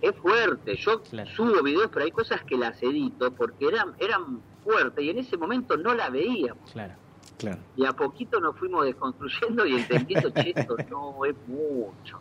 es 0.03 0.15
fuerte. 0.17 0.77
Yo 0.77 1.03
Claro. 1.03 1.31
subo 1.37 1.63
videos, 1.63 1.89
pero 1.93 2.05
hay 2.05 2.11
cosas 2.11 2.43
que 2.45 2.57
las 2.57 2.83
edito 2.83 3.31
porque 3.33 3.67
eran, 3.69 3.93
eran 4.01 4.41
fuertes 4.65 5.05
y 5.05 5.11
en 5.11 5.19
ese 5.19 5.37
momento 5.37 5.77
no 5.77 5.95
la 5.95 6.11
veíamos. 6.11 6.71
Claro. 6.73 6.95
Claro, 7.41 7.63
Y 7.77 7.85
a 7.85 7.93
poquito 7.93 8.39
nos 8.41 8.57
fuimos 8.57 8.85
desconstruyendo 8.85 9.67
y 9.67 9.75
entendiendo, 9.77 10.31
che, 10.35 10.53
esto 10.55 10.77
no 10.89 11.25
es 11.25 11.35
mucho, 11.47 12.19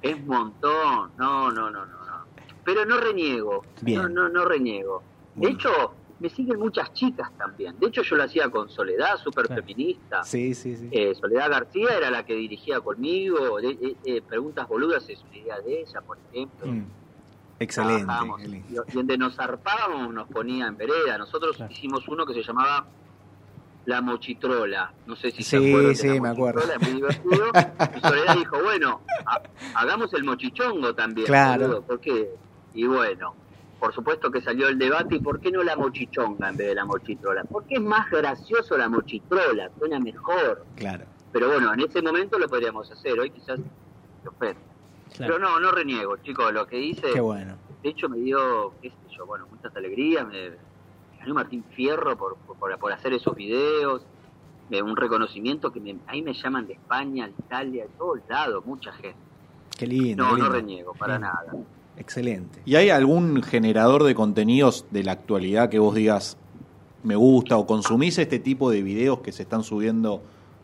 es 0.00 0.14
un 0.14 0.26
montón, 0.26 1.12
no, 1.16 1.50
no, 1.50 1.70
no, 1.70 1.84
no, 1.86 1.86
no. 1.86 2.24
Pero 2.64 2.84
no 2.86 2.96
reniego, 2.98 3.62
Bien. 3.82 4.00
no, 4.02 4.08
no, 4.08 4.28
no 4.30 4.44
reniego. 4.46 5.02
De 5.34 5.48
hecho, 5.48 5.70
me 6.20 6.30
siguen 6.30 6.58
muchas 6.58 6.92
chicas 6.94 7.30
también. 7.36 7.78
De 7.78 7.88
hecho, 7.88 8.02
yo 8.02 8.16
lo 8.16 8.22
hacía 8.22 8.48
con 8.48 8.70
Soledad, 8.70 9.18
súper 9.22 9.48
feminista. 9.48 10.22
sí, 10.22 10.54
sí, 10.54 10.76
sí. 10.76 10.88
Eh, 10.90 11.14
Soledad 11.14 11.50
García 11.50 11.88
era 11.98 12.10
la 12.10 12.24
que 12.24 12.34
dirigía 12.34 12.80
conmigo. 12.80 13.60
De- 13.60 13.70
eh, 13.82 13.96
eh, 14.06 14.22
Preguntas 14.22 14.66
boludas 14.68 15.06
es 15.10 15.22
una 15.24 15.36
idea 15.36 15.60
de 15.60 15.80
ella, 15.82 16.00
por 16.06 16.16
ejemplo. 16.30 16.66
Mm. 16.68 16.86
Excelente. 17.58 18.12
Y, 18.68 18.74
y 18.74 18.92
donde 18.92 19.18
nos 19.18 19.34
zarpábamos 19.36 20.12
nos 20.14 20.28
ponía 20.28 20.66
en 20.66 20.76
vereda. 20.76 21.18
Nosotros 21.18 21.56
Claro. 21.56 21.72
hicimos 21.72 22.06
uno 22.08 22.24
que 22.26 22.34
se 22.34 22.42
llamaba 22.42 22.86
La 23.86 24.00
Mochitrola. 24.00 24.92
No 25.06 25.14
sé 25.16 25.30
si 25.30 25.42
Sí, 25.42 25.44
se 25.44 25.56
acuerdan 25.56 25.88
de 25.88 25.94
sí, 25.96 26.08
La 26.08 26.20
me 26.20 26.28
acuerdo. 26.30 26.60
Mochitrola, 26.60 26.74
es 26.80 26.88
muy 26.92 27.00
divertido. 27.00 27.44
Y 27.96 28.00
Soledad 28.00 28.36
dijo, 28.36 28.62
bueno, 28.62 29.00
ha- 29.26 29.42
hagamos 29.80 30.12
el 30.14 30.24
mochichongo 30.24 30.94
también. 30.94 31.26
Claro. 31.26 31.62
boludo, 31.66 31.82
¿Por 31.82 32.00
qué? 32.00 32.30
Y 32.74 32.86
bueno, 32.86 33.34
por 33.78 33.94
supuesto 33.94 34.30
que 34.30 34.40
salió 34.40 34.68
el 34.68 34.78
debate, 34.78 35.16
¿y 35.16 35.18
por 35.20 35.38
qué 35.40 35.50
no 35.50 35.62
la 35.62 35.76
mochichonga 35.76 36.48
en 36.48 36.56
vez 36.56 36.68
de 36.68 36.74
la 36.74 36.84
mochitrola? 36.84 37.44
Porque 37.44 37.74
es 37.74 37.80
más 37.82 38.10
gracioso 38.10 38.76
la 38.78 38.88
mochitrola, 38.88 39.70
suena 39.78 40.00
mejor. 40.00 40.64
Claro. 40.76 41.04
Pero 41.32 41.48
bueno, 41.48 41.72
en 41.74 41.80
ese 41.80 42.00
momento 42.00 42.38
lo 42.38 42.48
podríamos 42.48 42.90
hacer, 42.90 43.18
hoy 43.20 43.30
quizás. 43.30 43.60
Claro. 44.38 44.56
Pero 45.18 45.38
no, 45.38 45.60
no 45.60 45.70
reniego, 45.70 46.16
chicos, 46.18 46.52
lo 46.52 46.66
que 46.66 46.78
hice, 46.80 47.12
Qué 47.12 47.20
bueno. 47.20 47.56
de 47.82 47.88
hecho 47.90 48.08
me 48.08 48.16
dio, 48.18 48.72
qué 48.82 48.90
sé 48.90 48.96
yo, 49.16 49.26
bueno, 49.26 49.46
muchas 49.50 49.74
alegrías, 49.76 50.26
me, 50.26 50.50
ganó 51.24 51.34
Martín 51.34 51.64
Fierro 51.74 52.16
por, 52.16 52.36
por, 52.36 52.78
por 52.78 52.92
hacer 52.92 53.12
esos 53.12 53.34
videos, 53.34 54.02
me- 54.70 54.82
un 54.82 54.96
reconocimiento 54.96 55.72
que 55.72 55.80
me, 55.80 55.96
ahí 56.06 56.22
me 56.22 56.34
llaman 56.34 56.66
de 56.66 56.74
España, 56.74 57.30
Italia, 57.38 57.84
de 57.84 57.90
todos 57.98 58.18
lados, 58.28 58.64
mucha 58.66 58.92
gente. 58.92 59.16
Qué 59.78 59.86
lindo. 59.86 60.24
No, 60.24 60.36
qué 60.36 60.42
no 60.42 60.48
reniego, 60.50 60.92
para 60.94 61.18
Bien. 61.18 61.22
nada. 61.22 61.52
Excelente. 61.96 62.60
¿Y 62.64 62.74
hay 62.76 62.90
algún 62.90 63.42
generador 63.42 64.02
de 64.04 64.14
contenidos 64.14 64.86
de 64.90 65.04
la 65.04 65.12
actualidad 65.12 65.68
que 65.68 65.78
vos 65.78 65.94
digas 65.94 66.36
me 67.02 67.16
gusta 67.16 67.56
o 67.58 67.66
consumís 67.66 68.18
este 68.18 68.38
tipo 68.38 68.70
de 68.70 68.82
videos 68.82 69.20
que 69.20 69.30
se 69.30 69.42
están 69.42 69.62
subiendo 69.62 70.22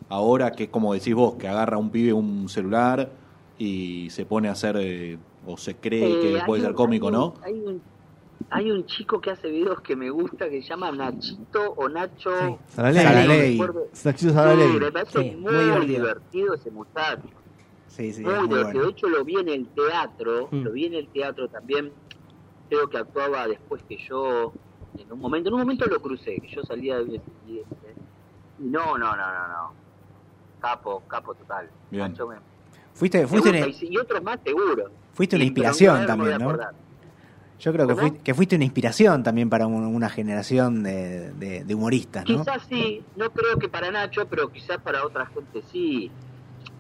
ahora, 0.09 0.53
que 0.53 0.65
es 0.65 0.69
como 0.71 0.95
decís 0.95 1.15
vos, 1.15 1.35
que 1.35 1.47
agarra 1.47 1.77
un 1.77 1.91
pibe 1.91 2.13
un 2.15 2.49
celular 2.49 3.11
y 3.59 4.09
se 4.11 4.25
pone 4.25 4.49
a 4.49 4.53
hacer, 4.53 4.77
eh, 4.81 5.19
o 5.47 5.57
se 5.59 5.77
cree 5.77 6.13
Eh, 6.13 6.21
que 6.39 6.43
puede 6.47 6.63
ser 6.63 6.73
cómico, 6.75 7.07
un- 7.09 7.13
¿no? 7.13 7.35
Hay 7.45 7.60
hay 8.51 8.71
un 8.71 8.85
chico 8.87 9.21
que 9.21 9.31
hace 9.31 9.49
videos 9.49 9.81
que 9.81 9.95
me 9.97 10.11
gusta 10.11 10.49
que 10.49 10.61
se 10.63 10.69
llama 10.69 10.91
Nachito 10.91 11.73
o 11.77 11.89
Nacho. 11.89 12.31
Sí. 12.41 12.57
Saraley. 12.75 13.59
Sí, 13.93 14.79
me 14.81 14.93
parece 14.93 15.23
Sí, 15.23 15.37
muy, 15.37 15.53
muy 15.53 15.65
divertido. 15.65 15.87
divertido. 16.07 16.55
ese 16.55 16.71
muchacho. 16.71 17.29
Sí, 17.87 18.13
sí, 18.13 18.23
muy 18.23 18.33
es 18.33 18.39
muy 18.41 18.49
divertido. 18.49 18.73
bueno. 18.73 18.85
De 18.87 18.91
hecho, 18.91 19.09
lo 19.09 19.25
vi 19.25 19.37
en 19.37 19.49
el 19.49 19.67
teatro. 19.69 20.49
Mm. 20.51 20.63
Lo 20.63 20.73
vi 20.73 20.87
en 20.87 20.95
el 20.95 21.09
teatro 21.09 21.49
también. 21.49 21.93
Creo 22.69 22.89
que 22.89 22.99
actuaba 22.99 23.47
después 23.49 23.83
que 23.89 23.97
yo. 24.09 24.53
En 24.99 25.13
un 25.13 25.21
momento, 25.21 25.49
en 25.49 25.55
un 25.55 25.61
momento 25.61 25.87
lo 25.87 26.01
crucé, 26.01 26.37
que 26.41 26.49
yo 26.49 26.63
salía 26.65 26.99
de. 26.99 27.21
Y, 27.47 27.53
y 27.53 27.65
no, 28.59 28.99
no, 28.99 29.17
no, 29.17 29.33
no, 29.33 29.49
no. 29.49 29.73
Capo, 30.61 31.03
capo 31.09 31.35
total. 31.35 31.69
Bien. 31.91 32.11
Nacho 32.11 32.27
me- 32.29 32.37
Fuiste, 32.93 33.27
fuiste, 33.27 33.69
y, 33.69 33.73
sí, 33.73 33.89
y 33.91 33.97
otros 33.97 34.23
más 34.23 34.41
seguro. 34.45 34.91
fuiste 35.15 35.37
una 35.37 35.45
inspiración 35.45 36.05
también, 36.07 36.39
¿no? 36.39 36.49
acordar. 36.51 36.75
Yo 37.61 37.73
creo 37.73 37.87
que, 37.87 37.95
fuiste, 37.95 38.19
que 38.21 38.35
fuiste 38.35 38.57
una 38.57 38.65
inspiración 38.65 39.23
también 39.23 39.51
para 39.51 39.67
un- 39.67 39.85
una 39.95 40.09
generación 40.09 40.83
de, 40.83 41.33
de- 41.35 41.65
de 41.65 41.75
humoristas, 41.75 42.25
¿no? 42.29 42.39
Quizás 42.39 42.63
sí, 42.69 43.05
no 43.17 43.31
creo 43.31 43.59
que 43.59 43.69
para 43.69 43.91
Nacho, 43.91 44.27
pero 44.29 44.51
quizás 44.51 44.79
para 44.79 45.05
otra 45.05 45.27
gente 45.27 45.63
sí. 45.71 46.11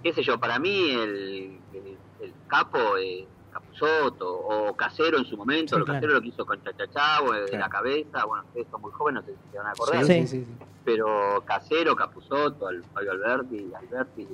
Qué 0.02 0.12
sé 0.14 0.22
yo, 0.22 0.38
para 0.40 0.58
mí 0.58 0.90
el, 0.92 1.58
el, 1.74 1.98
el 2.22 2.32
capo 2.48 2.78
eh, 2.98 3.26
Capusotto 3.52 4.26
o 4.38 4.74
Casero 4.74 5.18
en 5.18 5.24
su 5.26 5.36
momento, 5.36 5.74
Sí, 5.74 5.78
lo 5.80 5.84
claro. 5.84 5.98
Casero 6.00 6.14
lo 6.14 6.22
que 6.22 6.28
hizo 6.28 6.46
con 6.46 6.62
Chachachao, 6.62 7.34
eh, 7.34 7.40
de 7.42 7.46
Claro. 7.48 7.64
la 7.64 7.68
cabeza, 7.68 8.24
bueno, 8.24 8.44
ustedes 8.46 8.66
son 8.70 8.80
muy 8.80 8.92
jóvenes, 8.92 9.22
no 9.22 9.26
sé 9.28 9.34
si 9.34 9.50
se 9.52 9.58
van 9.58 9.66
a 9.66 9.70
acordar, 9.72 10.04
Sí. 10.06 10.12
sí, 10.14 10.26
sí, 10.26 10.44
sí. 10.46 10.64
pero 10.84 11.44
Casero, 11.46 11.94
Capusotto, 11.94 12.66
Al- 12.68 12.82
Fabio 12.94 13.12
Alberti, 13.12 13.70
Alberti, 13.78 14.26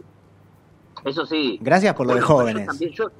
eso 1.04 1.26
sí. 1.26 1.58
Gracias 1.60 1.94
por 1.94 2.06
lo 2.06 2.14
de 2.14 2.20
yo 2.20 2.26
jóvenes. 2.26 2.66
también, 2.66 2.92
yo, 2.92 3.10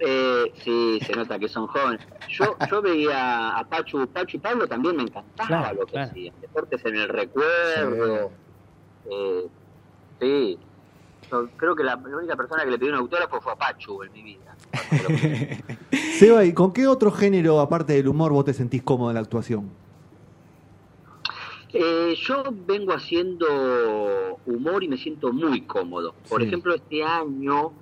eh, 0.00 0.52
sí, 0.62 0.98
se 1.04 1.12
nota 1.14 1.38
que 1.38 1.48
son 1.48 1.66
jóvenes. 1.66 2.06
Yo, 2.28 2.56
yo 2.70 2.82
veía 2.82 3.56
a 3.56 3.68
Pachu, 3.68 4.06
Pachu 4.12 4.36
y 4.36 4.40
Pablo 4.40 4.66
también 4.66 4.96
me 4.96 5.02
encantaba 5.02 5.46
Claro, 5.48 5.76
lo 5.80 5.86
que 5.86 5.92
claro. 5.92 6.10
hacían. 6.10 6.34
Deportes 6.40 6.84
en 6.84 6.96
el 6.96 7.08
recuerdo. 7.08 8.30
Eh, 9.10 9.46
sí. 10.20 10.58
Yo 11.30 11.48
creo 11.56 11.74
que 11.76 11.84
la, 11.84 11.96
la 11.96 12.16
única 12.16 12.36
persona 12.36 12.64
que 12.64 12.70
le 12.70 12.78
pidió 12.78 12.92
un 12.92 12.98
autógrafo 13.00 13.40
fue 13.40 13.52
a 13.52 13.56
Pachu 13.56 14.02
en 14.02 14.12
mi 14.12 14.22
vida. 14.22 14.56
Seba, 16.18 16.44
¿y 16.44 16.52
con 16.54 16.72
qué 16.72 16.86
otro 16.86 17.10
género, 17.12 17.60
aparte 17.60 17.92
del 17.92 18.08
humor, 18.08 18.32
vos 18.32 18.44
te 18.44 18.54
sentís 18.54 18.82
cómodo 18.82 19.10
en 19.10 19.14
la 19.14 19.20
actuación? 19.20 19.70
Eh, 21.72 22.14
yo 22.16 22.44
vengo 22.50 22.92
haciendo 22.94 23.46
humor 24.46 24.82
y 24.82 24.88
me 24.88 24.96
siento 24.96 25.32
muy 25.32 25.66
cómodo. 25.66 26.14
Por 26.28 26.40
Sí. 26.40 26.46
ejemplo, 26.48 26.74
este 26.74 27.04
año 27.04 27.72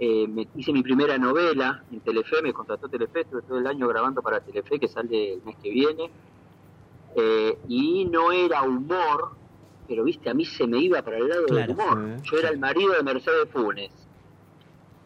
eh, 0.00 0.26
me 0.28 0.46
hice 0.54 0.72
mi 0.72 0.82
primera 0.82 1.18
novela 1.18 1.82
en 1.90 2.00
Telefe, 2.00 2.40
me 2.42 2.52
contrató 2.52 2.88
Telefe, 2.88 3.20
estuve 3.22 3.42
todo 3.42 3.58
el 3.58 3.66
año 3.66 3.88
grabando 3.88 4.22
para 4.22 4.40
Telefe, 4.40 4.78
que 4.78 4.88
sale 4.88 5.34
el 5.34 5.42
mes 5.42 5.56
que 5.62 5.70
viene. 5.70 6.10
Eh, 7.16 7.58
y 7.68 8.04
no 8.04 8.30
era 8.32 8.62
humor, 8.62 9.30
pero 9.88 10.04
viste, 10.04 10.30
a 10.30 10.34
mí 10.34 10.44
se 10.44 10.66
me 10.66 10.78
iba 10.78 11.02
para 11.02 11.18
el 11.18 11.28
lado 11.28 11.46
Claro. 11.46 11.66
del 11.66 11.70
humor. 11.76 12.20
Sí. 12.22 12.30
Yo 12.30 12.38
era 12.38 12.48
el 12.50 12.58
marido 12.58 12.92
de 12.92 13.02
Mercedes 13.02 13.48
Funes. 13.50 13.90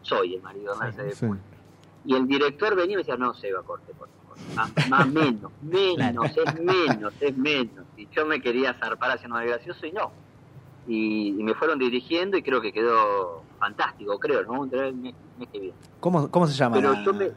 Soy 0.02 0.34
el 0.34 0.42
marido 0.42 0.74
de 0.74 0.80
Mercedes 0.80 1.18
Sí. 1.18 1.26
Funes. 1.26 1.42
Y 2.04 2.14
el 2.16 2.26
director 2.26 2.74
venía 2.74 2.94
y 2.94 2.96
me 2.96 3.02
decía, 3.02 3.16
no, 3.16 3.32
Seba, 3.34 3.62
corte, 3.62 3.92
corte, 3.96 4.12
corte. 4.28 4.42
Más, 4.56 4.88
más 4.90 5.08
menos, 5.08 5.52
menos, 5.62 6.36
es 6.36 6.60
menos, 6.60 7.14
es 7.20 7.36
menos. 7.36 7.86
Y 7.96 8.08
yo 8.10 8.26
me 8.26 8.42
quería 8.42 8.74
zarpar 8.74 9.12
haciendo 9.12 9.38
de 9.38 9.46
gracioso 9.46 9.86
y 9.86 9.92
no. 9.92 10.10
Y, 10.88 11.28
y 11.28 11.42
me 11.44 11.54
fueron 11.54 11.78
dirigiendo 11.78 12.36
y 12.36 12.42
creo 12.42 12.60
que 12.60 12.72
quedó 12.72 13.44
fantástico, 13.66 14.18
creo, 14.18 14.42
¿no? 14.42 14.64
El 14.64 14.94
mes, 14.96 15.14
mes 15.38 15.48
que 15.52 15.60
viene. 15.60 15.74
¿Cómo, 16.00 16.28
¿Cómo 16.30 16.46
se 16.48 16.54
llama? 16.54 16.76
Pero 16.76 16.92
la- 16.92 17.04
yo 17.04 17.14
me, 17.14 17.30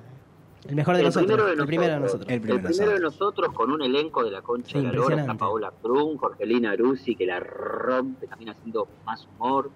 El 0.68 0.76
mejor 0.76 0.96
de 0.96 1.02
el 1.02 1.06
nosotros. 1.06 1.28
primero 1.28 1.46
de 1.46 1.54
El 1.62 1.68
primero 1.68 1.94
de 1.94 2.00
nosotros. 2.00 2.30
El 2.30 2.42
primero 2.42 2.62
de 2.64 2.68
El 2.68 2.74
primero 2.76 2.92
de 2.94 3.00
nosotros. 3.00 3.54
con 3.54 3.72
un 3.72 3.82
elenco 3.84 4.24
de 4.24 4.32
la 4.32 4.42
concha 4.42 4.80
de 4.80 4.86
la 4.86 4.92
lora, 4.92 5.22
está. 5.22 5.36
Paola 5.36 5.72
Krun, 5.84 6.18
Jorgelina 6.18 6.72
Aruzzi, 6.72 7.16
que 7.16 7.28
la 7.28 7.40
rompe 7.40 8.26
también 8.26 8.50
haciendo 8.50 8.88
más 9.06 9.28
humor, 9.38 9.70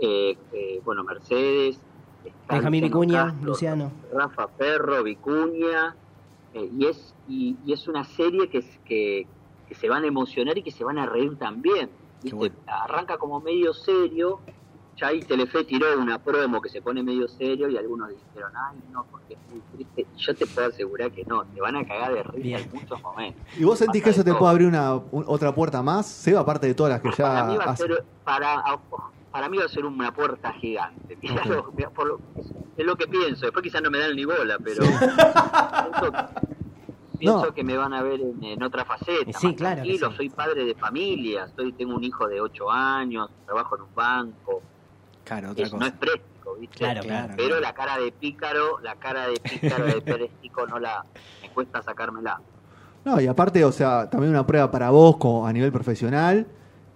eh, 0.00 0.38
eh, 0.52 0.80
bueno, 0.84 1.04
Mercedes, 1.04 1.78
Benjamín 2.48 2.84
Vicuña, 2.84 3.26
Castro, 3.26 3.46
Luciano. 3.46 3.92
Rafa 4.12 4.48
Ferro, 4.56 5.02
Vicuña, 5.02 5.94
eh, 6.54 6.70
y 6.78 6.86
es 6.86 7.14
y, 7.28 7.56
y 7.66 7.72
es 7.74 7.86
una 7.88 8.04
serie 8.04 8.48
que, 8.48 8.58
es- 8.58 8.80
que, 8.86 9.26
que 9.68 9.74
se 9.74 9.88
van 9.90 10.04
a 10.04 10.06
emocionar 10.06 10.56
y 10.56 10.62
que 10.62 10.70
se 10.70 10.82
van 10.84 10.96
a 10.98 11.04
reír 11.06 11.36
también. 11.36 11.90
bueno. 12.32 12.54
Arranca 12.66 13.18
como 13.18 13.40
medio 13.40 13.74
serio, 13.74 14.40
ya 14.96 15.08
ahí 15.08 15.20
Telefe 15.20 15.64
tiró 15.64 15.86
una 15.98 16.18
promo 16.18 16.60
que 16.60 16.68
se 16.68 16.80
pone 16.82 17.02
medio 17.02 17.26
serio 17.28 17.68
y 17.68 17.76
algunos 17.76 18.10
dijeron, 18.10 18.52
ay 18.56 18.78
no, 18.92 19.04
porque 19.10 19.34
es 19.34 19.38
muy 19.50 19.60
triste. 19.74 20.06
Y 20.16 20.18
yo 20.20 20.34
te 20.34 20.46
puedo 20.46 20.68
asegurar 20.68 21.10
que 21.10 21.24
no, 21.24 21.44
te 21.46 21.60
van 21.60 21.76
a 21.76 21.84
cagar 21.86 22.14
de 22.14 22.22
risa 22.22 22.58
en 22.60 22.70
muchos 22.72 23.02
momentos. 23.02 23.42
¿Y 23.58 23.64
vos 23.64 23.78
sentís 23.78 24.02
que 24.02 24.10
eso 24.10 24.22
te 24.24 24.30
todo. 24.30 24.38
puede 24.40 24.50
abrir 24.52 24.68
una 24.68 24.94
un- 24.94 25.24
otra 25.26 25.54
puerta 25.54 25.82
más? 25.82 26.06
Seba, 26.06 26.40
aparte 26.40 26.66
de 26.66 26.74
todas 26.74 26.92
las 26.92 27.00
que 27.02 27.10
ya 27.10 27.24
para 27.24 27.44
mí 27.44 27.56
va 27.56 27.64
a 27.64 27.76
ser 27.76 28.04
para 28.24 28.62
para 29.32 29.48
mí 29.48 29.58
va 29.58 29.64
a 29.64 29.68
ser 29.68 29.84
una 29.84 30.14
puerta 30.14 30.52
gigante 30.52 31.18
Mirá 31.20 31.42
Ok. 31.42 31.46
lo- 31.46 31.72
mirá, 31.76 31.90
por 31.90 32.06
lo- 32.06 32.20
es 32.76 32.86
lo 32.86 32.94
que 32.96 33.06
pienso 33.08 33.46
después 33.46 33.62
quizás 33.64 33.82
no 33.82 33.90
me 33.90 33.98
dan 33.98 34.14
ni 34.14 34.24
bola 34.24 34.58
pero 34.62 34.82
pienso, 34.84 36.12
pienso 37.18 37.46
No. 37.46 37.54
que 37.54 37.64
me 37.64 37.76
van 37.76 37.94
a 37.94 38.02
ver 38.02 38.20
en, 38.20 38.42
en 38.44 38.62
otra 38.62 38.84
faceta. 38.84 39.38
Sí, 39.38 39.46
más 39.48 39.56
claro 39.56 39.74
tranquilo, 39.82 40.10
sí. 40.10 40.16
soy 40.16 40.28
padre 40.30 40.64
de 40.64 40.74
familia, 40.74 41.48
soy, 41.56 41.72
tengo 41.72 41.94
un 41.94 42.04
hijo 42.04 42.26
de 42.28 42.40
8 42.40 42.70
años, 42.70 43.30
trabajo 43.46 43.76
en 43.76 43.82
un 43.82 43.94
banco. 43.94 44.62
Claro, 45.24 45.50
otra 45.52 45.64
Es- 45.64 45.72
no 45.72 45.78
cosa. 45.78 45.90
es 45.90 45.96
préstico, 45.98 46.54
¿viste? 46.60 46.78
Claro, 46.78 47.00
Claro, 47.02 47.34
Pero 47.36 47.48
claro. 47.48 47.60
la 47.62 47.72
cara 47.74 47.98
de 47.98 48.12
pícaro, 48.12 48.78
la 48.82 48.96
cara 48.96 49.26
de 49.28 49.34
pícaro 49.40 49.86
de 49.86 50.00
préstico 50.00 50.66
no 50.66 50.78
la, 50.78 51.04
me 51.42 51.50
cuesta 51.50 51.82
sacármela. 51.82 52.40
No, 53.04 53.20
y 53.20 53.26
aparte, 53.26 53.64
o 53.64 53.72
sea, 53.72 54.08
también 54.08 54.30
una 54.30 54.46
prueba 54.46 54.70
para 54.70 54.90
vos 54.90 55.16
como 55.18 55.46
a 55.46 55.52
nivel 55.52 55.70
profesional 55.72 56.46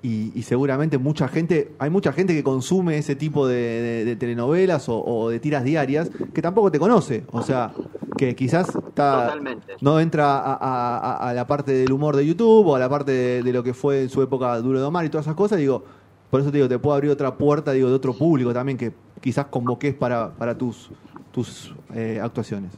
y, 0.02 0.32
y 0.38 0.42
seguramente 0.42 0.96
mucha 0.96 1.28
gente, 1.28 1.74
hay 1.78 1.90
mucha 1.90 2.12
gente 2.12 2.32
que 2.34 2.42
consume 2.42 2.96
ese 2.98 3.14
tipo 3.16 3.46
de, 3.46 3.56
de- 3.56 4.04
de 4.04 4.16
telenovelas 4.16 4.88
o, 4.88 5.02
o 5.04 5.28
de 5.28 5.38
tiras 5.40 5.64
diarias 5.64 6.10
que 6.32 6.40
tampoco 6.40 6.70
te 6.70 6.78
conoce, 6.78 7.24
o 7.32 7.42
sea, 7.42 7.72
que 8.16 8.34
quizás 8.34 8.68
está, 8.88 9.34
no 9.80 10.00
entra 10.00 10.38
a, 10.38 10.54
a- 10.54 10.98
a- 10.98 11.28
a 11.30 11.34
la 11.34 11.46
parte 11.46 11.72
del 11.72 11.92
humor 11.92 12.16
de 12.16 12.26
YouTube 12.26 12.66
o 12.68 12.74
a 12.76 12.78
la 12.78 12.88
parte 12.88 13.12
de, 13.12 13.42
de 13.42 13.52
lo 13.52 13.62
que 13.62 13.74
fue 13.74 14.02
en 14.02 14.08
su 14.08 14.22
época 14.22 14.56
Duro 14.60 14.78
de 14.78 14.84
Omar 14.86 15.04
y 15.04 15.08
todas 15.10 15.26
esas 15.26 15.36
cosas, 15.36 15.58
digo, 15.58 15.84
por 16.30 16.40
eso 16.40 16.50
te 16.50 16.58
digo, 16.58 16.68
te 16.68 16.78
puedo 16.78 16.94
abrir 16.94 17.10
otra 17.10 17.36
puerta, 17.36 17.72
digo, 17.72 17.88
de 17.88 17.94
otro 17.94 18.12
público 18.14 18.52
también 18.52 18.76
que 18.78 18.92
quizás 19.20 19.46
convoques 19.46 19.94
para, 19.94 20.30
para 20.30 20.56
tus, 20.56 20.90
tus 21.32 21.74
eh, 21.94 22.20
actuaciones. 22.22 22.72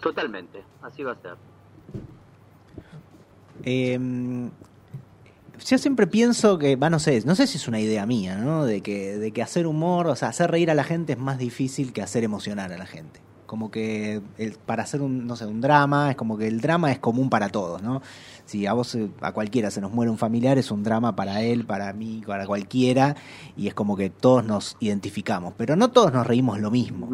Totalmente, 0.00 0.62
así 0.82 1.02
va 1.02 1.12
a 1.12 1.16
ser. 1.16 1.34
Eh, 3.62 3.98
yo 5.66 5.76
siempre 5.78 6.06
pienso 6.06 6.58
que, 6.58 6.76
va, 6.76 6.88
no 6.88 6.98
sé, 6.98 7.22
no 7.26 7.34
sé 7.34 7.46
si 7.46 7.58
es 7.58 7.68
una 7.68 7.80
idea 7.80 8.06
mía, 8.06 8.36
¿no? 8.36 8.64
De 8.64 8.80
que, 8.80 9.18
de 9.18 9.30
que 9.32 9.42
hacer 9.42 9.66
humor, 9.66 10.06
o 10.06 10.16
sea, 10.16 10.28
hacer 10.28 10.50
reír 10.50 10.70
a 10.70 10.74
la 10.74 10.84
gente 10.84 11.12
es 11.12 11.18
más 11.18 11.36
difícil 11.38 11.92
que 11.92 12.00
hacer 12.02 12.24
emocionar 12.24 12.72
a 12.72 12.78
la 12.78 12.86
gente. 12.86 13.20
Como 13.46 13.70
que 13.70 14.22
el- 14.38 14.52
para 14.54 14.84
hacer 14.84 15.02
un, 15.02 15.26
no 15.26 15.36
sé, 15.36 15.44
un 15.44 15.60
drama, 15.60 16.10
es 16.10 16.16
como 16.16 16.38
que 16.38 16.46
el 16.46 16.60
drama 16.62 16.90
es 16.92 16.98
común 16.98 17.28
para 17.28 17.50
todos, 17.50 17.82
¿no? 17.82 18.00
Si 18.50 18.66
a 18.66 18.72
vos, 18.72 18.96
eh, 18.96 19.08
a 19.20 19.30
cualquiera 19.30 19.70
se 19.70 19.80
nos 19.80 19.92
muere 19.92 20.10
un 20.10 20.18
familiar, 20.18 20.58
es 20.58 20.72
un 20.72 20.82
drama 20.82 21.14
para 21.14 21.40
él, 21.42 21.64
para 21.66 21.92
mí, 21.92 22.20
para 22.26 22.46
cualquiera, 22.46 23.14
y 23.56 23.68
es 23.68 23.74
como 23.74 23.96
que 23.96 24.10
todos 24.10 24.44
nos 24.44 24.76
identificamos, 24.80 25.54
pero 25.56 25.76
no 25.76 25.92
todos 25.92 26.12
nos 26.12 26.26
reímos 26.26 26.58
lo 26.58 26.68
mismo. 26.72 27.08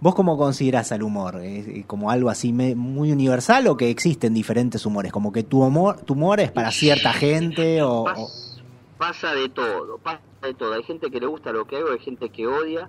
¿Vos 0.00 0.14
cómo 0.14 0.38
considerás 0.38 0.92
al 0.92 1.02
humor? 1.02 1.40
¿Es 1.42 1.84
como 1.86 2.12
algo 2.12 2.30
así 2.30 2.52
muy 2.52 3.10
universal 3.10 3.66
o 3.66 3.76
que 3.76 3.90
existen 3.90 4.32
diferentes 4.34 4.86
humores? 4.86 5.10
Como 5.10 5.32
que 5.32 5.42
tu 5.42 5.64
humor, 5.64 6.00
tu 6.02 6.12
humor 6.12 6.38
es 6.38 6.52
para 6.52 6.70
cierta 6.70 7.12
gente 7.12 7.82
o... 7.82 8.02
o- 8.02 8.04
Pas- 8.04 8.62
pasa 8.96 9.34
de 9.34 9.48
todo, 9.48 9.98
pasa 9.98 10.20
de 10.42 10.54
todo. 10.54 10.74
Hay 10.74 10.84
gente 10.84 11.10
que 11.10 11.18
le 11.18 11.26
gusta 11.26 11.50
lo 11.52 11.64
que 11.66 11.78
hago, 11.78 11.90
hay 11.90 11.98
gente 11.98 12.28
que 12.30 12.46
odia, 12.46 12.88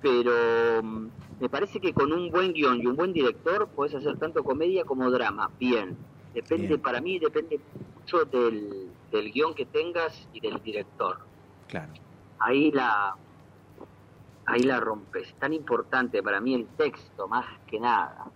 pero 0.00 0.30
mm, 0.84 1.08
me 1.40 1.48
parece 1.48 1.80
que 1.80 1.92
con 1.92 2.12
un 2.12 2.30
buen 2.30 2.52
guion 2.52 2.80
y 2.80 2.86
un 2.86 2.94
buen 2.94 3.12
director 3.12 3.68
puedes 3.74 3.92
hacer 3.96 4.16
tanto 4.18 4.44
comedia 4.44 4.84
como 4.84 5.10
drama, 5.10 5.50
bien. 5.58 5.96
Depende, 6.34 6.66
Bien. 6.68 6.80
para 6.80 7.00
mí 7.00 7.18
depende 7.18 7.60
mucho 8.00 8.24
del, 8.24 8.88
del 9.12 9.32
guion 9.32 9.54
que 9.54 9.66
tengas 9.66 10.26
y 10.32 10.40
del 10.40 10.60
director. 10.62 11.18
Claro. 11.68 11.92
Ahí 12.40 12.70
la 12.72 13.14
ahí 14.46 14.60
la 14.60 14.78
rompes. 14.80 15.28
Es 15.28 15.34
tan 15.36 15.52
importante 15.54 16.22
para 16.22 16.40
mí 16.40 16.54
el 16.54 16.66
texto, 16.76 17.26
más 17.28 17.46
que 17.66 17.80
nada. 17.80 18.26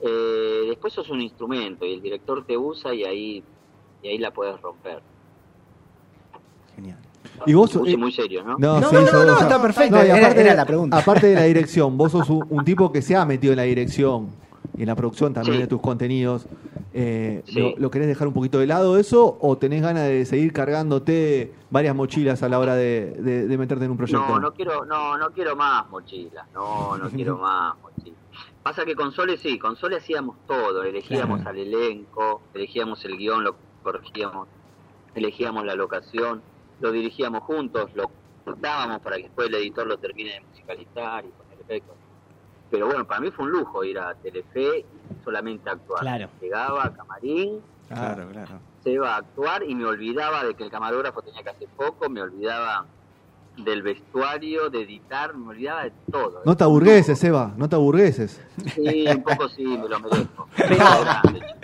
Eh, 0.00 0.64
después 0.68 0.92
sos 0.92 1.08
un 1.10 1.20
instrumento 1.22 1.86
y 1.86 1.94
el 1.94 2.02
director 2.02 2.44
te 2.44 2.56
usa 2.58 2.92
y 2.92 3.04
ahí 3.04 3.44
y 4.02 4.08
ahí 4.08 4.18
la 4.18 4.32
puedes 4.32 4.60
romper. 4.60 5.00
Genial. 6.74 6.98
Y 7.46 7.54
vos, 7.54 7.74
eh, 7.86 7.96
muy 7.96 8.12
serio, 8.12 8.42
¿no? 8.42 8.56
No, 8.58 8.80
No, 8.80 8.88
sí, 8.90 8.94
no, 8.96 9.38
está 9.38 9.62
perfecto. 9.62 9.96
y 10.04 10.10
aparte, 10.10 10.40
era 10.40 10.50
de- 10.50 10.56
la 10.56 10.66
pregunta. 10.66 10.98
aparte 10.98 11.28
de 11.28 11.34
la 11.36 11.42
dirección, 11.44 11.96
vos 11.96 12.12
sos 12.12 12.28
un, 12.28 12.44
un 12.50 12.64
tipo 12.64 12.90
que 12.92 13.00
se 13.00 13.14
ha 13.16 13.24
metido 13.24 13.52
en 13.52 13.58
la 13.58 13.62
dirección 13.62 14.28
y 14.76 14.82
en 14.82 14.88
la 14.88 14.94
producción 14.96 15.32
también 15.32 15.56
Sí. 15.56 15.60
de 15.62 15.66
tus 15.68 15.80
contenidos. 15.80 16.46
Eh, 16.94 17.42
Sí. 17.46 17.58
lo, 17.58 17.74
lo 17.78 17.90
querés 17.90 18.06
dejar 18.08 18.28
un 18.28 18.34
poquito 18.34 18.58
de 18.58 18.66
lado 18.66 18.98
eso 18.98 19.38
o 19.40 19.56
tenés 19.56 19.80
ganas 19.82 20.04
de 20.08 20.24
seguir 20.26 20.52
cargándote 20.52 21.54
varias 21.70 21.94
mochilas 21.94 22.42
a 22.42 22.48
la 22.48 22.58
hora 22.58 22.74
de, 22.74 23.12
de- 23.18 23.46
de 23.48 23.58
meterte 23.58 23.84
en 23.86 23.92
un 23.92 23.96
proyecto? 23.96 24.26
No, 24.26 24.38
no 24.38 24.52
quiero, 24.52 24.84
no, 24.84 25.16
no 25.16 25.30
quiero 25.30 25.56
más 25.56 25.88
mochilas, 25.90 26.46
no, 26.52 26.96
no 26.98 27.08
quiero 27.10 27.38
más 27.38 27.74
mochilas. 27.80 28.18
Pasa 28.62 28.84
que 28.84 28.94
con 28.94 29.10
Sole 29.12 29.38
sí, 29.38 29.58
con 29.58 29.76
Sole 29.76 29.96
hacíamos 29.96 30.36
todo, 30.46 30.82
elegíamos 30.82 31.40
Claro. 31.40 31.50
al 31.50 31.58
elenco, 31.66 32.42
elegíamos 32.54 33.04
el 33.04 33.16
guion, 33.16 33.42
lo 33.42 33.56
corregíamos, 33.82 34.48
elegíamos 35.14 35.64
la 35.64 35.74
locación, 35.74 36.42
lo 36.80 36.92
dirigíamos 36.92 37.42
juntos, 37.44 37.90
lo 37.94 38.10
cortábamos 38.44 39.00
para 39.00 39.16
que 39.16 39.24
después 39.24 39.48
el 39.48 39.54
editor 39.56 39.86
lo 39.86 39.96
termine 39.98 40.34
de 40.34 40.40
musicalizar 40.40 41.24
y 41.24 41.28
poner 41.28 41.58
efectos. 41.60 41.96
Pero 42.72 42.86
bueno, 42.86 43.06
para 43.06 43.20
mí 43.20 43.30
fue 43.30 43.44
un 43.44 43.50
lujo 43.52 43.84
ir 43.84 43.98
a 43.98 44.14
Telefe 44.14 44.78
y 44.78 44.84
solamente 45.22 45.68
actuar. 45.68 46.00
Claro. 46.00 46.28
Llegaba 46.40 46.86
a 46.86 46.92
camarín, 46.94 47.60
Claro, 47.86 48.26
claro. 48.30 48.58
se 48.82 48.92
iba 48.92 49.14
a 49.14 49.18
actuar 49.18 49.62
y 49.62 49.74
me 49.74 49.84
olvidaba 49.84 50.42
de 50.42 50.54
que 50.54 50.64
el 50.64 50.70
camarógrafo 50.70 51.20
tenía 51.20 51.42
que 51.42 51.50
hacer 51.50 51.68
poco, 51.76 52.08
me 52.08 52.22
olvidaba 52.22 52.86
del 53.56 53.82
vestuario, 53.82 54.70
de 54.70 54.82
editar, 54.82 55.34
me 55.36 55.50
olvidaba 55.50 55.84
de 55.84 55.92
todo. 56.10 56.40
No 56.44 56.56
te 56.56 56.64
aburgueses, 56.64 57.18
Seba, 57.18 57.52
no 57.56 57.68
te 57.68 57.76
aburgueses. 57.76 58.40
Sí, 58.74 59.04
un 59.06 59.22
poco 59.22 59.48
sí, 59.50 59.62
me 59.64 59.88
lo 59.88 60.00
merezco. 60.00 60.48
Pero-. 60.56 60.78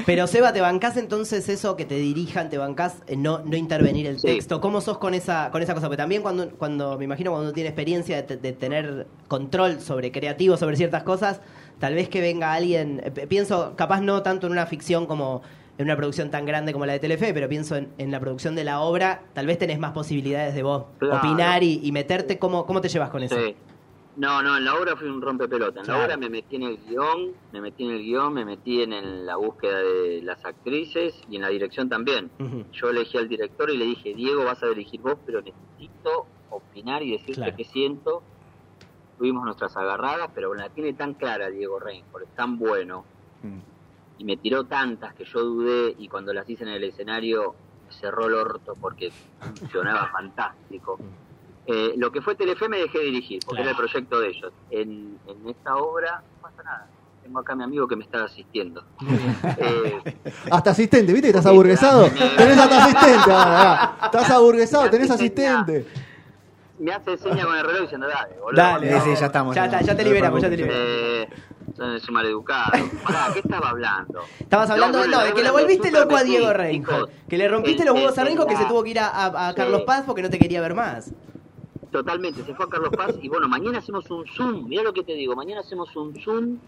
Pero 0.05 0.27
Seba, 0.27 0.53
¿te 0.53 0.61
bancás 0.61 0.96
entonces 0.98 1.48
eso 1.48 1.77
que 1.77 1.87
te 1.87 1.96
dirijan, 1.96 2.51
te 2.51 2.59
bancás 2.59 3.03
eh, 3.07 3.16
no, 3.16 3.38
no 3.40 3.57
intervenir 3.57 4.07
el 4.07 4.18
Sí. 4.20 4.27
texto? 4.27 4.61
¿Cómo 4.61 4.81
sos 4.81 4.98
con 4.98 5.14
esa, 5.14 5.51
con 5.51 5.62
esa 5.62 5.74
cosa? 5.74 5.87
Porque 5.87 5.96
también 5.96 6.20
cuando, 6.22 6.51
cuando 6.51 6.98
me 6.98 7.05
imagino 7.05 7.31
cuando 7.31 7.46
uno 7.48 7.55
tiene 7.55 7.70
experiencia 7.70 8.16
de, 8.16 8.22
te- 8.22 8.37
de 8.37 8.53
tener 8.53 9.07
control 9.27 9.81
sobre 9.81 10.12
creativo, 10.12 10.57
sobre 10.59 10.77
ciertas 10.77 11.03
cosas, 11.05 11.40
tal 11.79 11.94
vez 11.94 12.09
que 12.09 12.20
venga 12.20 12.53
alguien, 12.53 13.01
eh, 13.05 13.11
pienso, 13.27 13.72
capaz 13.77 14.01
no 14.03 14.22
tanto 14.22 14.46
en 14.46 14.53
una 14.53 14.66
ficción 14.66 15.07
como 15.07 15.42
en 15.79 15.85
una 15.87 15.97
producción 15.97 16.31
tan 16.31 16.45
grande 16.45 16.73
como 16.73 16.85
la 16.87 16.93
de 16.93 16.99
Telefe, 16.99 17.33
pero 17.33 17.49
pienso 17.49 17.77
en, 17.77 17.88
en 17.99 18.11
la 18.11 18.19
producción 18.21 18.55
de 18.57 18.64
la 18.64 18.81
obra, 18.81 19.23
tal 19.33 19.47
vez 19.47 19.59
tenés 19.59 19.79
más 19.79 19.93
posibilidades 19.93 20.55
de 20.55 20.62
vos 20.64 20.87
Claro. 20.99 21.19
opinar 21.19 21.62
y, 21.62 21.81
y 21.83 21.93
meterte. 21.93 22.38
¿Cómo, 22.38 22.67
¿Cómo 22.67 22.81
te 22.81 22.88
llevas 22.88 23.11
con 23.11 23.23
eso? 23.23 23.37
Sí. 23.37 23.55
No, 24.17 24.43
no, 24.43 24.57
en 24.57 24.64
la 24.64 24.75
obra 24.75 24.97
fui 24.97 25.07
un 25.09 25.23
rompepelota. 25.23 25.79
En 25.79 25.85
Claro. 25.85 26.01
la 26.01 26.05
obra 26.07 26.17
me 26.17 26.29
metí 26.29 26.57
en 26.57 26.64
el 26.64 26.79
guion, 26.79 27.31
me 27.53 27.61
metí 27.61 27.85
en 27.85 27.91
el 27.93 28.03
guion, 28.03 28.35
me 28.35 28.45
metí 28.45 28.83
en 28.83 28.93
el- 28.93 29.25
la 29.25 29.37
búsqueda 29.37 29.79
de 29.79 30.21
las 30.25 30.45
actrices 30.45 31.14
y 31.31 31.37
en 31.37 31.43
la 31.43 31.49
dirección 31.51 31.88
también. 31.88 32.29
Yo 32.73 32.91
elegí 32.91 33.17
al 33.17 33.29
director 33.29 33.71
y 33.71 33.77
le 33.77 33.85
dije, 33.85 34.14
Diego, 34.14 34.45
vas 34.45 34.61
a 34.64 34.67
dirigir 34.67 35.01
vos, 35.01 35.14
pero 35.25 35.41
necesito 35.41 36.27
opinar 36.51 37.05
y 37.05 37.12
decirte 37.12 37.35
Claro. 37.35 37.57
qué 37.57 37.64
siento. 37.64 38.23
Tuvimos 39.19 39.45
nuestras 39.45 39.77
agarradas, 39.77 40.31
pero 40.35 40.53
la 40.55 40.69
tiene 40.71 40.93
tan 40.95 41.14
clara 41.14 41.49
Diego 41.49 41.79
Reinhold, 41.79 42.25
es 42.25 42.35
tan 42.35 42.59
bueno. 42.59 43.05
Mm. 43.45 43.59
Y 44.18 44.24
me 44.24 44.37
tiró 44.37 44.64
tantas 44.64 45.14
que 45.14 45.24
yo 45.24 45.40
dudé 45.40 45.94
y 45.98 46.09
cuando 46.09 46.33
las 46.33 46.48
hice 46.50 46.64
en 46.64 46.70
el 46.70 46.85
escenario 46.85 47.54
me 47.87 47.92
cerró 47.94 48.26
el 48.26 48.35
orto 48.35 48.74
porque 48.81 49.12
funcionaba 49.59 50.09
fantástico. 50.12 50.98
Eh, 51.66 51.92
lo 51.96 52.11
que 52.11 52.20
fue 52.22 52.35
Telefe 52.35 52.68
me 52.68 52.78
dejé 52.78 52.98
dirigir, 53.00 53.40
porque 53.46 53.62
Claro. 53.62 53.70
era 53.70 53.70
el 53.70 53.76
proyecto 53.90 54.20
de 54.20 54.28
ellos. 54.28 54.52
En, 54.70 55.18
en 55.26 55.48
esta 55.48 55.76
obra 55.76 56.22
no 56.37 56.42
pasa 56.42 56.62
nada. 56.62 56.87
Tengo 57.22 57.40
acá 57.40 57.52
a 57.52 57.57
mi 57.57 57.64
amigo 57.64 57.87
que 57.87 57.94
me 57.94 58.04
está 58.04 58.24
asistiendo. 58.24 58.83
Eh, 59.59 60.00
Hasta 60.50 60.70
asistente, 60.70 61.12
¿viste 61.12 61.26
que 61.31 61.38
estás 61.38 61.46
aburguesado? 61.46 62.09
Tenés 62.37 62.59
hasta 62.59 62.85
asistente 62.85 63.31
ahora, 63.31 63.83
ah. 64.00 64.00
Estás 64.07 64.31
aburguesado, 64.31 64.90
tenés 64.90 65.11
asistente. 65.11 65.87
me 66.78 66.92
hace 66.92 67.16
seña 67.18 67.44
con 67.44 67.54
el 67.57 67.64
reloj 67.64 67.83
diciendo, 67.83 68.07
dale, 68.09 68.35
boludo. 68.40 68.57
Dale, 68.62 69.00
Sí, 69.00 69.11
sí, 69.14 69.20
ya 69.20 69.26
estamos. 69.26 69.54
Ya, 69.54 69.64
está, 69.66 69.81
ya 69.83 69.94
te 69.96 70.04
liberamos, 70.04 70.40
ya 70.40 70.48
te 70.50 70.57
liberamos. 70.57 70.87
Eh, 70.88 71.28
es 71.79 72.09
un 72.09 72.14
maleducado. 72.14 72.73
Pará, 73.05 73.29
¿qué 73.33 73.41
estaba 73.41 73.71
hablando? 73.71 74.21
Estabas 74.41 74.71
hablando 74.71 75.07
No, 75.07 75.19
no, 75.19 75.25
de 75.25 75.33
que 75.33 75.43
lo 75.45 75.53
volviste 75.53 75.91
loco 75.91 76.17
a 76.17 76.23
Diego 76.23 76.51
chicos. 76.71 77.11
Que 77.29 77.38
le 77.38 77.49
rompiste 77.49 77.85
los 77.85 77.95
huevos 77.95 78.19
a 78.19 78.25
Reinhold 78.25 78.49
que 78.49 78.57
se 78.57 78.64
tuvo 78.67 78.83
que 78.83 78.91
ir 78.91 78.99
a, 78.99 79.09
a- 79.09 79.49
a 79.49 79.51
Sí. 79.51 79.57
Carlos 79.57 79.83
Paz 79.83 80.05
porque 80.07 80.23
no 80.23 80.31
te 80.31 80.38
quería 80.38 80.61
ver 80.61 80.75
más. 80.75 81.12
Totalmente, 81.91 82.45
se 82.45 82.55
fue 82.55 82.67
a 82.67 82.69
Carlos 82.69 82.91
Paz 82.97 83.14
y 83.23 83.29
bueno, 83.29 83.49
mañana 83.49 83.79
hacemos 83.79 84.11
un 84.11 84.27
Zoom, 84.27 84.69
mira 84.69 84.83
lo 84.83 84.93
que 84.93 85.03
te 85.05 85.14
digo, 85.14 85.35
mañana 85.35 85.61
hacemos 85.62 85.95
un 85.97 86.14
Zoom 86.21 86.59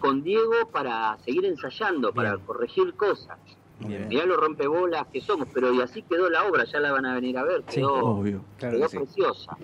con 0.00 0.22
Diego 0.22 0.52
para 0.72 1.18
seguir 1.24 1.44
ensayando, 1.44 2.12
para 2.12 2.34
Bien. 2.36 2.46
corregir 2.46 2.94
cosas. 2.94 3.36
Bien. 3.80 4.08
Mirá 4.08 4.24
lo 4.24 4.36
rompebolas 4.38 5.06
que 5.12 5.20
somos, 5.20 5.48
pero 5.52 5.72
y 5.74 5.82
así 5.82 6.02
quedó 6.02 6.30
la 6.30 6.44
obra, 6.46 6.64
ya 6.64 6.80
la 6.80 6.90
van 6.92 7.04
a 7.04 7.14
venir 7.14 7.36
a 7.36 7.42
ver, 7.44 7.62
Sí, 7.68 7.76
quedó, 7.76 7.94
Obvio. 7.96 8.44
Claro 8.58 8.76
quedó 8.78 8.86
que 8.86 8.90
sí. 8.92 8.96
preciosa, 8.98 9.56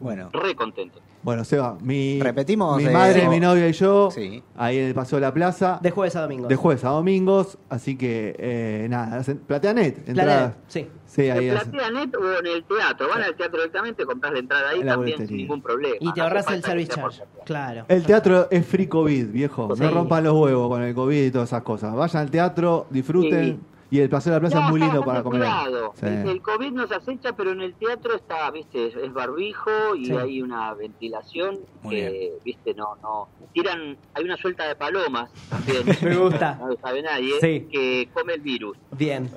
Bueno, 0.00 0.30
re 0.32 0.54
contento. 0.54 1.00
Bueno, 1.20 1.44
Seba, 1.44 1.76
mi, 1.82 2.20
Repetimos, 2.22 2.76
mi 2.78 2.84
eh, 2.86 2.90
madre, 2.90 3.28
mi 3.28 3.40
novia 3.40 3.68
y 3.68 3.72
yo, 3.72 4.08
Sí. 4.12 4.40
ahí 4.56 4.78
en 4.78 4.86
el 4.86 4.94
Paseo 4.94 5.16
de 5.18 5.22
la 5.26 5.34
Plaza, 5.34 5.80
De 5.82 5.90
jueves 5.90 6.14
a 6.14 6.20
domingo. 6.22 6.46
de 6.46 6.54
jueves 6.54 6.84
a 6.84 6.90
domingos, 6.90 7.58
así 7.68 7.96
que 7.98 8.36
eh, 8.38 8.86
nada, 8.88 9.18
hacen- 9.18 9.38
Plateanet, 9.38 10.08
entrada. 10.08 10.36
Planet, 10.52 10.56
sí. 10.68 10.88
Sí, 11.06 11.22
ahí 11.28 11.48
¿En 11.48 11.56
hacen. 11.56 11.72
Plateanet 11.72 12.14
o 12.14 12.38
en 12.38 12.46
el 12.46 12.64
teatro? 12.64 13.08
Van 13.08 13.22
al 13.22 13.34
teatro 13.34 13.58
directamente, 13.58 14.04
compras 14.06 14.32
la 14.32 14.38
entrada 14.38 14.68
ahí 14.70 14.80
En 14.80 14.86
la 14.86 14.92
también 14.92 15.16
sin 15.16 15.26
boletería. 15.26 15.42
ningún 15.42 15.62
problema. 15.62 15.96
Y 15.98 16.12
te 16.12 16.20
No 16.20 16.24
ahorras 16.24 16.46
hace 16.46 16.54
el 16.54 16.62
falta 16.62 16.66
que 16.66 16.70
service 16.84 16.92
sea 16.94 17.02
por 17.02 17.12
charge. 17.12 17.32
Claro. 17.44 17.84
El 17.88 18.02
teatro 18.06 18.48
es 18.50 18.66
free 18.66 18.86
COVID, 18.86 19.26
viejo. 19.32 19.74
Sí. 19.74 19.82
No 19.82 19.90
rompan 19.90 20.22
los 20.24 20.34
huevos 20.34 20.68
con 20.68 20.82
el 20.82 20.94
COVID 20.94 21.24
y 21.24 21.30
todas 21.32 21.48
esas 21.48 21.62
cosas. 21.62 21.94
Vayan 21.96 22.22
al 22.22 22.30
teatro, 22.30 22.86
disfruten 22.90 23.60
Y 23.90 24.00
el 24.00 24.10
Paseo 24.10 24.34
de 24.34 24.36
la 24.36 24.40
Plaza 24.40 24.58
No, 24.60 24.64
es 24.66 24.70
muy 24.70 24.80
lindo 24.80 24.96
está 25.00 25.06
para 25.06 25.22
comer. 25.22 25.48
Sí. 25.94 26.06
El 26.06 26.42
COVID 26.42 26.72
nos 26.72 26.92
acecha, 26.92 27.32
pero 27.34 27.52
en 27.52 27.62
el 27.62 27.72
teatro 27.74 28.14
está, 28.14 28.50
viste, 28.50 28.88
es, 28.88 29.12
barbijo 29.14 29.94
y 29.96 30.06
Sí. 30.06 30.12
hay 30.12 30.42
una 30.42 30.74
ventilación 30.74 31.58
Muy 31.82 31.94
que, 31.96 32.32
viste, 32.44 32.74
no, 32.74 32.96
no. 33.02 33.28
Tiran, 33.54 33.96
hay 34.12 34.24
una 34.24 34.36
suelta 34.36 34.68
de 34.68 34.76
palomas 34.76 35.30
también. 35.48 35.84
Me 36.02 36.16
gusta. 36.16 36.56
No 36.60 36.68
lo 36.68 36.76
sabe 36.76 37.00
nadie, 37.00 37.32
Sí. 37.40 37.66
que 37.72 38.10
come 38.12 38.34
el 38.34 38.40
virus. 38.42 38.76
Bien. 38.90 39.30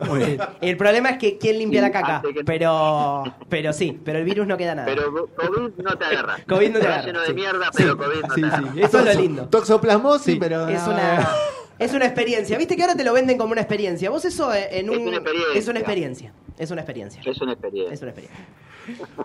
El 0.59 0.75
problema 0.75 1.11
es 1.11 1.17
que 1.17 1.37
quién 1.37 1.57
limpia 1.57 1.79
Sí, 1.79 1.87
la 1.87 1.91
caca. 1.91 2.21
que- 2.21 2.43
Pero, 2.43 3.23
pero 3.47 3.71
sí, 3.71 3.97
pero 4.03 4.19
el 4.19 4.25
virus 4.25 4.47
no 4.47 4.57
queda 4.57 4.75
nada. 4.75 4.85
Pero 4.85 5.27
COVID 5.33 5.71
no 5.81 5.95
te 5.97 6.05
agarra. 6.05 6.35
COVID 6.47 6.67
no 6.67 6.73
te 6.73 6.79
Está 6.79 6.89
agarra, 6.93 7.05
lleno 7.07 7.21
de 7.21 7.27
sí. 7.27 7.33
mierda, 7.33 7.65
Sí. 7.71 7.83
pero 7.83 7.97
COVID 7.97 8.21
no 8.27 8.35
Sí, 8.35 8.41
te 8.41 8.49
sí. 8.49 8.53
agarra. 8.55 8.81
Eso 8.85 8.99
es 8.99 9.15
lo 9.15 9.21
lindo. 9.21 9.47
Toxoplasmosis, 9.47 10.37
pero. 10.39 10.67
Es 10.67 10.85
no. 10.85 10.91
una, 10.93 11.29
es 11.81 11.93
una 11.93 12.05
experiencia. 12.05 12.57
Viste 12.57 12.75
que 12.75 12.83
ahora 12.83 12.95
te 12.95 13.03
lo 13.03 13.13
venden 13.13 13.37
como 13.37 13.51
una 13.51 13.61
experiencia. 13.61 14.09
Vos 14.09 14.23
eso 14.25 14.53
en 14.53 14.89
un. 14.89 14.95
Es 14.95 15.07
una 15.07 15.17
experiencia. 15.17 15.59
Es 15.59 15.67
una 15.67 15.79
experiencia. 15.79 16.33
Es 16.57 16.71
una 16.71 16.81
experiencia. 16.81 17.21
Es 17.25 17.41
una 17.41 17.53
experiencia. 17.53 17.93
Es 17.93 18.01
una 18.01 18.11
experiencia. 18.11 18.45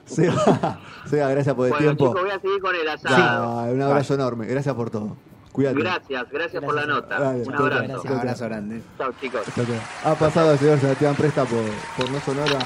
Seba, 0.05 0.81
Seba, 1.09 1.29
gracias 1.29 1.55
por 1.55 1.67
el 1.67 1.73
bueno, 1.73 1.85
tiempo. 1.87 2.09
chicos, 2.09 2.23
voy 2.23 2.31
a 2.31 2.41
seguir 2.41 2.61
con 2.61 2.75
el 2.75 2.89
asado. 2.89 3.73
Un 3.73 3.83
abrazo 3.83 4.15
enorme. 4.15 4.47
Gracias 4.47 4.75
por 4.75 4.91
todo. 4.91 5.17
Cuídate. 5.53 5.81
Gracias, 5.81 6.31
gracias, 6.31 6.63
por 6.63 6.75
la 6.75 6.85
nota. 6.85 7.17
Un 7.19 7.55
abrazo. 7.55 7.65
gracias. 7.65 8.05
Un 8.05 8.13
abrazo 8.13 8.45
grande. 8.45 8.83
Chao, 8.99 9.13
chicos. 9.21 9.43
Ha 10.05 10.15
pasado 10.15 10.53
el 10.53 10.59
señor 10.59 10.79
Sebastián 10.79 11.15
Presta 11.15 11.45
por, 11.45 11.65
por 11.97 12.11
No 12.11 12.21
Sonora. 12.21 12.59